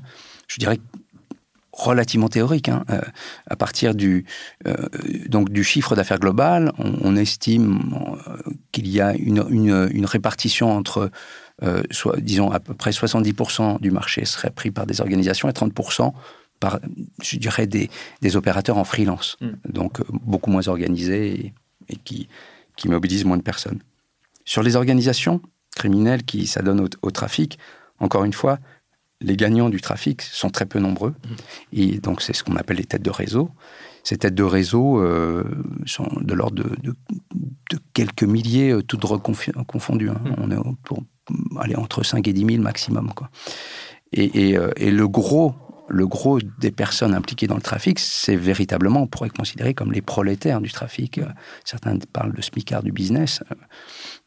je 0.48 0.58
dirais 0.58 0.80
relativement 1.82 2.30
théorique. 2.30 2.70
Hein. 2.70 2.84
Euh, 2.90 3.02
à 3.48 3.56
partir 3.56 3.96
du, 3.96 4.26
euh, 4.68 4.76
donc 5.28 5.50
du 5.50 5.64
chiffre 5.64 5.96
d'affaires 5.96 6.20
global, 6.20 6.72
on, 6.78 7.16
estime 7.16 7.80
euh, 8.28 8.38
qu'il 8.72 8.88
y 8.88 9.02
a 9.02 9.14
une, 9.14 9.46
une, 9.50 10.06
répartition 10.06 10.72
entre, 10.72 11.12
soit, 11.92 12.20
disons, 12.20 12.52
à 12.52 12.60
peu 12.60 12.74
près 12.74 12.92
70% 12.92 13.80
du 13.80 13.92
marché 13.92 14.26
serait 14.26 14.50
pris 14.50 14.72
par 14.72 14.86
des 14.86 15.02
organisations 15.02 15.50
et 15.50 15.52
30% 15.52 16.14
par, 16.60 16.80
je 17.22 17.38
dirais, 17.38 17.68
des, 17.68 17.90
des 18.22 18.36
opérateurs 18.36 18.78
en 18.78 18.84
freelance. 18.84 19.38
Hmm. 19.42 19.54
Donc, 19.68 20.00
beaucoup 20.10 20.52
moins 20.52 20.68
organisés 20.68 21.54
et, 21.90 21.96
qui, 21.98 22.28
qui 22.76 22.88
mobilisent 22.88 23.26
moins 23.26 23.38
de 23.38 23.44
personnes. 23.44 23.80
Sur 24.46 24.64
les 24.64 24.76
organisations 24.76 25.42
criminelles 25.76 26.24
qui 26.24 26.48
s'adonnent 26.48 26.88
au 27.02 27.12
trafic, 27.12 27.58
encore 28.00 28.26
une 28.26 28.34
fois, 28.34 28.60
les 29.22 29.38
gagnants 29.38 29.70
du 29.70 29.82
trafic 29.82 30.22
sont 30.22 30.50
très 30.50 30.66
peu 30.66 30.80
nombreux. 30.80 31.12
Mmh. 31.12 31.36
Et 31.74 32.00
donc, 32.00 32.22
c'est 32.22 32.34
ce 32.34 32.44
qu'on 32.44 32.56
appelle 32.56 32.78
les 32.78 32.86
têtes 32.86 33.04
de 33.04 33.10
réseau. 33.10 33.52
Ces 34.04 34.18
têtes 34.18 34.36
de 34.36 34.44
réseau 34.44 35.00
euh, 35.00 35.44
sont 35.86 36.10
de 36.22 36.34
l'ordre 36.34 36.64
de, 36.82 36.96
quelques 37.94 38.24
milliers, 38.24 38.72
euh, 38.72 38.82
toutes 38.82 39.06
confondues. 39.68 40.10
Hein. 40.10 40.22
Mmh. 40.26 40.36
On 40.38 40.52
est 40.52 40.76
pour 40.84 41.04
entre 41.78 42.04
5 42.04 42.28
et 42.28 42.34
10 42.34 42.46
000 42.46 42.64
maximum. 42.64 43.14
Quoi. 43.14 43.30
Et, 44.12 44.58
euh, 44.58 44.72
et, 44.76 44.92
le 44.92 45.08
gros 45.08 45.54
le 45.88 46.08
gros 46.08 46.40
des 46.40 46.72
personnes 46.72 47.14
impliquées 47.14 47.48
dans 47.48 47.56
le 47.56 47.62
trafic, 47.62 48.00
c'est 48.00 48.38
véritablement, 48.38 49.02
on 49.02 49.08
pourrait 49.08 49.30
considérer 49.30 49.74
comme 49.74 49.92
les 49.92 50.02
prolétaires 50.02 50.62
du 50.62 50.72
trafic. 50.72 51.20
Certains 51.66 51.98
parlent 52.14 52.34
de 52.34 52.42
smicards 52.42 52.84
du 52.84 52.94
business 52.94 53.44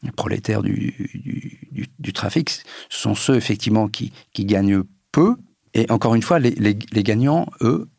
les 0.03 0.11
prolétaires 0.11 0.61
du, 0.61 0.93
du, 1.15 1.64
trafic, 2.13 2.49
ce 2.49 2.63
sont 2.89 3.15
ceux 3.15 3.35
effectivement 3.35 3.87
qui, 3.87 4.11
qui, 4.33 4.45
gagnent 4.45 4.83
peu. 5.11 5.35
Et 5.73 5.89
encore 5.91 6.15
une 6.15 6.21
fois, 6.21 6.39
les, 6.39 6.51
les, 6.51 7.03
gagnants, 7.03 7.47
eux, 7.61 7.89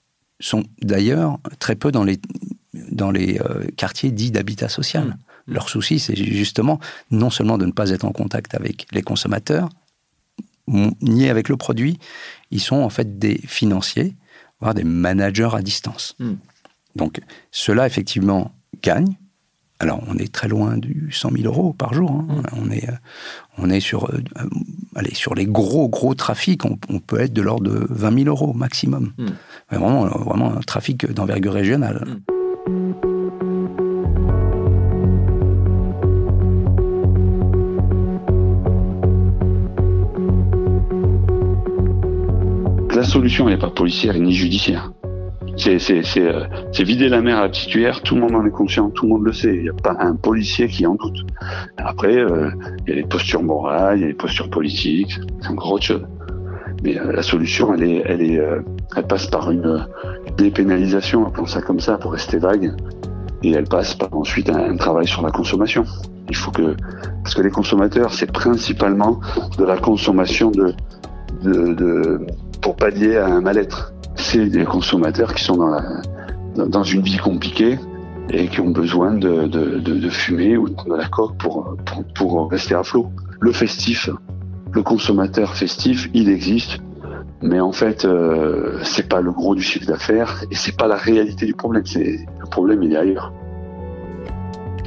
sont 0.40 0.64
d'ailleurs 0.82 1.38
très 1.58 1.76
peu 1.76 1.92
dans 1.92 2.04
les, 2.04 2.18
dans 2.90 3.10
les 3.10 3.40
euh, 3.40 3.66
quartiers 3.76 4.10
dits 4.10 4.30
d'habitat 4.30 4.68
social. 4.68 5.08
Mmh. 5.08 5.16
Leur 5.48 5.68
souci, 5.68 5.98
c'est 5.98 6.16
justement 6.16 6.80
non 7.10 7.30
seulement 7.30 7.58
de 7.58 7.66
ne 7.66 7.72
pas 7.72 7.90
être 7.90 8.04
en 8.04 8.12
contact 8.12 8.54
avec 8.54 8.86
les 8.92 9.02
consommateurs, 9.02 9.68
ni 10.68 11.28
avec 11.28 11.48
le 11.48 11.56
produit, 11.56 11.98
ils 12.50 12.60
sont 12.60 12.76
en 12.76 12.90
fait 12.90 13.18
des 13.18 13.38
financiers, 13.46 14.16
voire 14.60 14.74
des 14.74 14.84
managers 14.84 15.50
à 15.52 15.62
distance. 15.62 16.16
Mmh. 16.18 16.32
Donc, 16.96 17.20
ceux-là, 17.52 17.86
effectivement, 17.86 18.52
gagnent, 18.82 19.16
alors, 19.78 20.00
on 20.08 20.16
est 20.16 20.32
très 20.32 20.48
loin 20.48 20.78
du 20.78 21.10
100 21.12 21.32
000 21.32 21.44
euros 21.44 21.74
par 21.74 21.92
jour. 21.92 22.10
Hein. 22.10 22.26
Mm. 22.28 22.42
On, 22.62 22.70
est, 22.70 22.88
euh, 22.88 22.92
on 23.58 23.70
est 23.70 23.80
sur, 23.80 24.10
euh, 24.10 24.22
allez, 24.94 25.14
sur 25.14 25.34
les 25.34 25.44
gros, 25.44 25.88
gros 25.88 26.14
trafics, 26.14 26.64
on, 26.64 26.98
peut 26.98 27.20
être 27.20 27.32
de 27.32 27.42
l'ordre 27.42 27.70
de 27.70 27.86
20 27.90 28.24
000 28.24 28.28
euros 28.28 28.54
maximum. 28.54 29.12
Mm. 29.18 29.26
Vraiment, 29.70 30.06
vraiment 30.06 30.56
un 30.56 30.60
trafic 30.60 31.10
d'envergure 31.12 31.52
régionale. 31.52 32.06
Mm. 32.06 32.32
La 42.94 43.04
solution, 43.04 43.46
n'est 43.46 43.58
pas 43.58 43.68
policière 43.70 44.14
ni 44.14 44.32
judiciaire. 44.32 44.90
Euh, 45.66 45.78
c'est 46.72 46.84
vider 46.84 47.08
la 47.08 47.22
mer 47.22 47.38
à 47.38 47.48
la 47.48 47.48
tout 47.48 48.14
le 48.14 48.20
monde 48.20 48.34
en 48.34 48.44
est 48.44 48.50
conscient, 48.50 48.90
tout 48.90 49.04
le 49.04 49.10
monde 49.12 49.24
le 49.24 49.32
sait. 49.32 49.54
Il 49.54 49.62
n'y 49.62 49.68
a 49.68 49.72
pas 49.72 49.96
un 49.98 50.14
policier 50.14 50.68
qui 50.68 50.86
en 50.86 50.94
doute. 50.94 51.24
Après, 51.78 52.16
euh, 52.16 52.50
il 52.86 52.90
y 52.90 52.92
a 52.92 52.96
les 52.96 53.06
postures 53.06 53.42
morales, 53.42 53.98
il 53.98 54.00
y 54.02 54.04
a 54.04 54.08
les 54.08 54.14
postures 54.14 54.50
politiques, 54.50 55.18
c'est 55.40 55.48
encore 55.48 55.72
autre 55.72 55.84
chose. 55.84 56.06
Mais 56.82 56.98
euh, 56.98 57.12
la 57.12 57.22
solution, 57.22 57.74
elle 57.74 57.82
est, 57.84 58.02
elle 58.04 58.22
est, 58.22 58.40
elle 58.96 59.06
passe 59.06 59.26
par 59.28 59.50
une 59.50 59.86
dépénalisation, 60.36 61.26
appelons 61.26 61.46
ça 61.46 61.62
comme 61.62 61.80
ça, 61.80 61.96
pour 61.96 62.12
rester 62.12 62.38
vague, 62.38 62.72
et 63.42 63.52
elle 63.52 63.64
passe 63.64 63.94
par 63.94 64.14
ensuite 64.14 64.50
un, 64.50 64.76
travail 64.76 65.06
sur 65.06 65.22
la 65.22 65.30
consommation. 65.30 65.84
Il 66.28 66.36
faut 66.36 66.50
que, 66.50 66.76
parce 67.22 67.34
que 67.34 67.42
les 67.42 67.50
consommateurs, 67.50 68.12
c'est 68.12 68.30
principalement 68.30 69.20
de 69.58 69.64
la 69.64 69.78
consommation 69.78 70.50
de, 70.50 70.74
de, 71.42 71.72
de 71.72 72.26
pour 72.60 72.76
pallier 72.76 73.16
à 73.16 73.26
un 73.26 73.40
mal-être 73.40 73.94
c'est 74.26 74.46
des 74.46 74.64
consommateurs 74.64 75.34
qui 75.34 75.44
sont 75.44 75.56
dans, 75.56 76.66
dans 76.66 76.82
une 76.82 77.02
vie 77.02 77.18
compliquée 77.18 77.78
et 78.30 78.48
qui 78.48 78.60
ont 78.60 78.70
besoin 78.70 79.14
de, 79.14 79.46
de, 79.46 79.78
de, 79.78 80.08
fumer 80.08 80.56
ou 80.56 80.68
de 80.68 80.96
la 80.96 81.06
coque 81.06 81.36
pour, 81.38 81.76
pour, 81.86 82.04
pour 82.14 82.50
rester 82.50 82.74
à 82.74 82.82
flot. 82.82 83.08
Le 83.40 83.52
festif, 83.52 84.10
le 84.72 84.82
consommateur 84.82 85.54
festif, 85.54 86.10
il 86.12 86.28
existe, 86.28 86.80
mais 87.40 87.60
en 87.60 87.70
fait, 87.70 88.04
euh, 88.04 88.80
c'est 88.82 89.08
pas 89.08 89.20
le 89.20 89.30
gros 89.30 89.54
du 89.54 89.62
chiffre 89.62 89.86
d'affaires 89.86 90.42
et 90.50 90.56
c'est 90.56 90.76
pas 90.76 90.88
la 90.88 90.96
réalité 90.96 91.46
du 91.46 91.54
problème. 91.54 91.84
Le 91.94 92.46
problème, 92.50 92.82
il 92.82 92.94
est 92.94 92.96
ailleurs. 92.96 93.32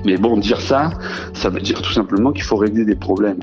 Mais 0.05 0.17
bon, 0.17 0.35
dire 0.35 0.59
ça, 0.59 0.89
ça 1.33 1.49
veut 1.49 1.61
dire 1.61 1.81
tout 1.81 1.93
simplement 1.93 2.33
qu'il 2.33 2.43
faut 2.43 2.57
régler 2.57 2.83
des 2.83 2.95
problèmes 2.95 3.39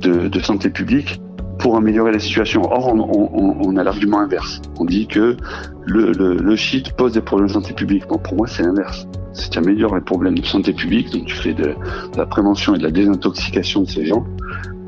de, 0.00 0.28
de 0.28 0.40
santé 0.40 0.70
publique 0.70 1.20
pour 1.58 1.76
améliorer 1.76 2.12
la 2.12 2.18
situation. 2.18 2.62
Or, 2.70 2.88
on, 2.94 3.76
a 3.76 3.84
l'argument 3.84 4.20
inverse. 4.20 4.60
On 4.78 4.84
dit 4.84 5.06
que 5.06 5.36
le, 5.84 6.12
le, 6.12 6.56
shit 6.56 6.92
pose 6.92 7.12
des 7.12 7.20
problèmes 7.20 7.48
de 7.48 7.52
santé 7.52 7.72
publique. 7.74 8.06
Bon, 8.08 8.18
pour 8.18 8.36
moi, 8.36 8.46
c'est 8.46 8.62
l'inverse. 8.62 9.06
Si 9.32 9.50
tu 9.50 9.58
améliores 9.58 9.94
les 9.94 10.00
problèmes 10.00 10.38
de 10.38 10.44
santé 10.44 10.72
publique, 10.72 11.10
donc 11.12 11.26
tu 11.26 11.34
fais 11.34 11.52
de, 11.52 11.64
de, 11.64 11.74
la 12.16 12.26
prévention 12.26 12.74
et 12.74 12.78
de 12.78 12.84
la 12.84 12.90
désintoxication 12.90 13.82
de 13.82 13.88
ces 13.88 14.06
gens, 14.06 14.24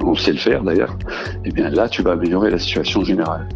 on 0.04 0.14
sait 0.14 0.33
le 0.33 0.38
faire 0.38 0.62
d'ailleurs, 0.62 0.96
et 1.44 1.48
eh 1.48 1.52
bien 1.52 1.68
là, 1.68 1.88
tu 1.88 2.02
vas 2.02 2.12
améliorer 2.12 2.50
la 2.50 2.59
situation 2.59 3.04
générale. 3.04 3.46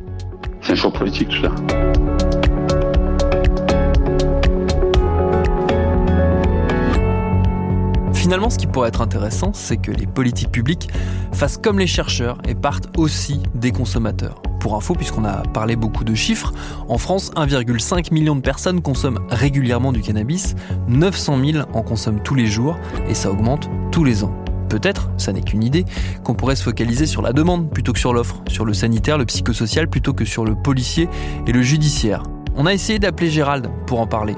C'est 0.61 0.72
un 0.72 0.77
choix 0.77 0.92
politique 0.92 1.29
tout 1.29 1.42
ça. 1.42 2.41
Finalement, 8.22 8.50
ce 8.50 8.56
qui 8.56 8.68
pourrait 8.68 8.87
être 8.87 9.00
intéressant, 9.00 9.50
c'est 9.52 9.78
que 9.78 9.90
les 9.90 10.06
politiques 10.06 10.52
publiques 10.52 10.88
fassent 11.32 11.56
comme 11.56 11.80
les 11.80 11.88
chercheurs 11.88 12.38
et 12.46 12.54
partent 12.54 12.88
aussi 12.96 13.40
des 13.56 13.72
consommateurs. 13.72 14.40
Pour 14.61 14.76
info, 14.76 14.94
puisqu'on 14.94 15.24
a 15.24 15.42
parlé 15.52 15.74
beaucoup 15.74 16.04
de 16.04 16.14
chiffres, 16.14 16.52
en 16.88 16.98
France, 16.98 17.32
1,5 17.35 18.14
million 18.14 18.37
de 18.37 18.40
personnes 18.40 18.80
consomment 18.80 19.18
régulièrement 19.28 19.90
du 19.90 20.02
cannabis, 20.02 20.54
900 20.87 21.44
000 21.44 21.64
en 21.72 21.82
consomment 21.82 22.20
tous 22.22 22.37
les 22.37 22.46
jours, 22.46 22.78
et 23.08 23.14
ça 23.14 23.28
augmente 23.28 23.68
tous 23.90 24.04
les 24.04 24.22
ans. 24.22 24.32
Peut-être, 24.68 25.11
ça 25.16 25.32
n'est 25.32 25.42
qu'une 25.42 25.64
idée, 25.64 25.85
qu'on 26.22 26.35
pourrait 26.35 26.54
se 26.54 26.62
focaliser 26.62 27.06
sur 27.06 27.22
la 27.22 27.32
demande 27.32 27.70
plutôt 27.70 27.92
que 27.92 27.98
sur 27.98 28.14
l'offre, 28.14 28.40
sur 28.46 28.64
le 28.64 28.72
sanitaire, 28.72 29.18
le 29.18 29.26
psychosocial 29.26 29.88
plutôt 29.88 30.12
que 30.12 30.24
sur 30.24 30.44
le 30.44 30.54
policier 30.54 31.08
et 31.48 31.50
le 31.50 31.62
judiciaire. 31.62 32.22
On 32.54 32.66
a 32.66 32.72
essayé 32.72 33.00
d'appeler 33.00 33.30
Gérald 33.30 33.68
pour 33.88 33.98
en 33.98 34.06
parler. 34.06 34.37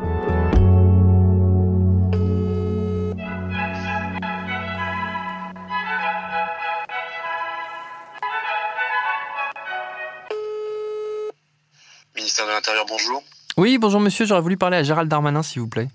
Oui, 13.75 13.79
bonjour 13.79 13.99
monsieur, 14.01 14.25
j'aurais 14.25 14.41
voulu 14.41 14.57
parler 14.57 14.77
à 14.77 14.85
Gérald 14.85 15.09
Darmanin, 15.11 15.43
s'il 15.43 15.61
vous 15.61 15.67
plaît. 15.67 15.89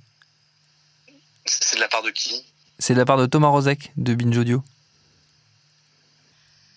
C'est 1.45 1.77
de 1.77 1.79
la 1.79 1.87
part 1.87 2.03
de 2.03 2.09
qui? 2.09 2.43
C'est 2.77 2.93
de 2.93 2.99
la 2.99 3.05
part 3.05 3.15
de 3.17 3.25
Thomas 3.25 3.47
Rozek, 3.47 3.93
de 3.95 4.13
Binge 4.15 4.37
Audio. 4.37 4.61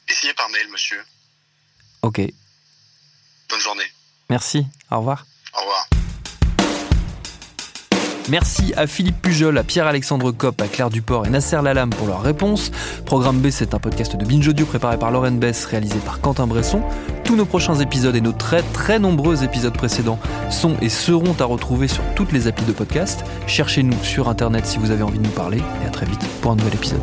Essayez 0.06 0.32
par 0.34 0.48
mail, 0.50 0.68
monsieur. 0.70 1.02
Ok, 2.02 2.20
Bonne 3.50 3.58
journée. 3.58 3.82
merci, 4.30 4.64
au 4.92 4.98
revoir. 4.98 5.26
Au 5.54 5.58
revoir. 5.62 5.88
Merci 8.28 8.72
à 8.76 8.86
Philippe 8.86 9.20
Pujol, 9.20 9.58
à 9.58 9.64
Pierre-Alexandre 9.64 10.30
Kopp, 10.30 10.60
à 10.60 10.66
Claire 10.66 10.90
Duport 10.90 11.26
et 11.26 11.30
Nasser 11.30 11.60
Lalam 11.62 11.90
pour 11.90 12.06
leurs 12.06 12.22
réponses. 12.22 12.70
Programme 13.04 13.40
B, 13.40 13.50
c'est 13.50 13.74
un 13.74 13.78
podcast 13.78 14.16
de 14.16 14.24
Binge 14.24 14.46
Audio 14.46 14.64
préparé 14.64 14.96
par 14.96 15.10
Lauren 15.10 15.32
Bess, 15.32 15.64
réalisé 15.64 15.98
par 16.04 16.20
Quentin 16.20 16.46
Bresson. 16.46 16.82
Tous 17.24 17.36
nos 17.36 17.44
prochains 17.44 17.74
épisodes 17.76 18.14
et 18.14 18.20
nos 18.20 18.32
très 18.32 18.62
très 18.62 18.98
nombreux 18.98 19.42
épisodes 19.42 19.76
précédents 19.76 20.18
sont 20.50 20.76
et 20.80 20.88
seront 20.88 21.34
à 21.40 21.44
retrouver 21.44 21.88
sur 21.88 22.02
toutes 22.14 22.32
les 22.32 22.46
applis 22.46 22.64
de 22.64 22.72
podcast. 22.72 23.24
Cherchez-nous 23.46 23.96
sur 24.02 24.28
internet 24.28 24.66
si 24.66 24.78
vous 24.78 24.90
avez 24.90 25.02
envie 25.02 25.18
de 25.18 25.24
nous 25.24 25.30
parler 25.30 25.60
et 25.82 25.86
à 25.86 25.90
très 25.90 26.06
vite 26.06 26.22
pour 26.40 26.52
un 26.52 26.56
nouvel 26.56 26.74
épisode. 26.74 27.02